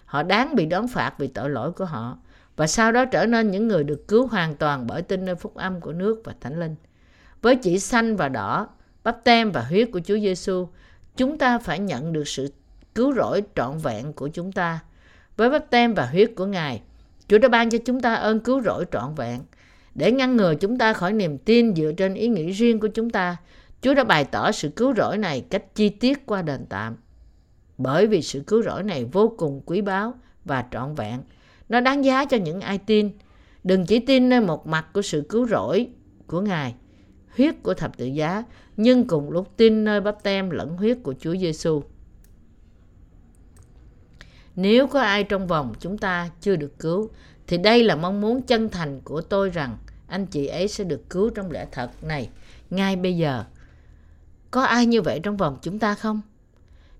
[0.04, 2.18] Họ đáng bị đón phạt vì tội lỗi của họ
[2.56, 5.54] và sau đó trở nên những người được cứu hoàn toàn bởi tin nơi phúc
[5.54, 6.74] âm của nước và thánh linh.
[7.42, 8.68] Với chỉ xanh và đỏ,
[9.04, 10.68] bắp tem và huyết của Chúa Giêsu,
[11.16, 12.52] chúng ta phải nhận được sự
[12.94, 14.80] cứu rỗi trọn vẹn của chúng ta.
[15.36, 16.82] Với bắp tem và huyết của Ngài,
[17.28, 19.40] Chúa đã ban cho chúng ta ơn cứu rỗi trọn vẹn.
[19.94, 23.10] Để ngăn ngừa chúng ta khỏi niềm tin dựa trên ý nghĩ riêng của chúng
[23.10, 23.36] ta,
[23.80, 26.96] Chúa đã bày tỏ sự cứu rỗi này cách chi tiết qua đền tạm.
[27.78, 30.14] Bởi vì sự cứu rỗi này vô cùng quý báu
[30.44, 31.20] và trọn vẹn.
[31.68, 33.10] Nó đáng giá cho những ai tin.
[33.64, 35.88] Đừng chỉ tin nơi một mặt của sự cứu rỗi
[36.26, 36.74] của Ngài,
[37.36, 38.44] huyết của thập tự giá,
[38.76, 41.82] nhưng cùng lúc tin nơi bắp tem lẫn huyết của Chúa Giêsu.
[44.56, 47.10] Nếu có ai trong vòng chúng ta chưa được cứu,
[47.46, 51.10] thì đây là mong muốn chân thành của tôi rằng anh chị ấy sẽ được
[51.10, 52.30] cứu trong lẽ thật này
[52.70, 53.44] ngay bây giờ.
[54.50, 56.20] Có ai như vậy trong vòng chúng ta không?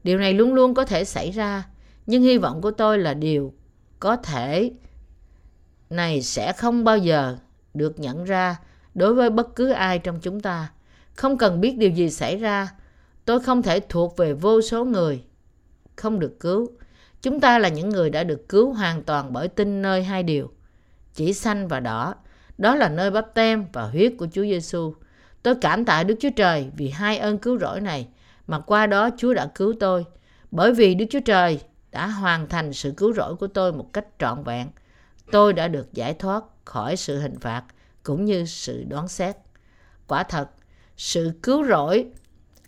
[0.04, 1.64] Điều này luôn luôn có thể xảy ra,
[2.06, 3.54] nhưng hy vọng của tôi là điều
[4.00, 4.72] có thể
[5.90, 7.36] này sẽ không bao giờ
[7.74, 8.56] được nhận ra
[8.94, 10.72] đối với bất cứ ai trong chúng ta.
[11.14, 12.68] Không cần biết điều gì xảy ra,
[13.24, 15.24] tôi không thể thuộc về vô số người
[15.96, 16.68] không được cứu.
[17.24, 20.50] Chúng ta là những người đã được cứu hoàn toàn bởi tin nơi hai điều,
[21.14, 22.14] chỉ xanh và đỏ.
[22.58, 24.94] Đó là nơi bắp tem và huyết của Chúa Giêsu.
[25.42, 28.08] Tôi cảm tạ Đức Chúa Trời vì hai ơn cứu rỗi này
[28.46, 30.04] mà qua đó Chúa đã cứu tôi.
[30.50, 31.60] Bởi vì Đức Chúa Trời
[31.92, 34.68] đã hoàn thành sự cứu rỗi của tôi một cách trọn vẹn.
[35.30, 37.62] Tôi đã được giải thoát khỏi sự hình phạt
[38.02, 39.36] cũng như sự đoán xét.
[40.06, 40.48] Quả thật,
[40.96, 42.06] sự cứu rỗi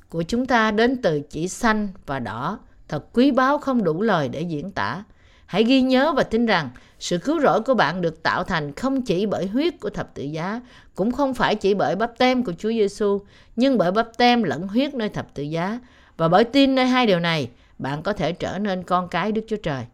[0.09, 2.59] của chúng ta đến từ chỉ xanh và đỏ
[2.89, 5.05] thật quý báu không đủ lời để diễn tả.
[5.47, 9.03] Hãy ghi nhớ và tin rằng sự cứu rỗi của bạn được tạo thành không
[9.03, 10.61] chỉ bởi huyết của thập tự giá,
[10.95, 13.21] cũng không phải chỉ bởi bắp tem của Chúa Giêsu,
[13.57, 15.81] nhưng bởi bắp tem lẫn huyết nơi thập tự giá.
[16.17, 19.43] Và bởi tin nơi hai điều này, bạn có thể trở nên con cái Đức
[19.49, 19.85] Chúa Trời.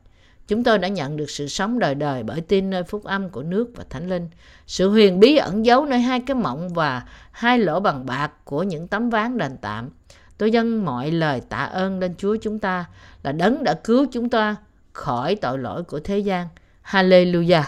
[0.49, 3.43] Chúng tôi đã nhận được sự sống đời đời bởi tin nơi phúc âm của
[3.43, 4.29] nước và thánh linh.
[4.67, 8.63] Sự huyền bí ẩn giấu nơi hai cái mộng và hai lỗ bằng bạc của
[8.63, 9.91] những tấm ván đền tạm.
[10.43, 12.85] Tôi dâng mọi lời tạ ơn lên Chúa chúng ta,
[13.23, 14.57] là đấng đã cứu chúng ta
[14.93, 16.47] khỏi tội lỗi của thế gian.
[16.83, 17.63] Hallelujah!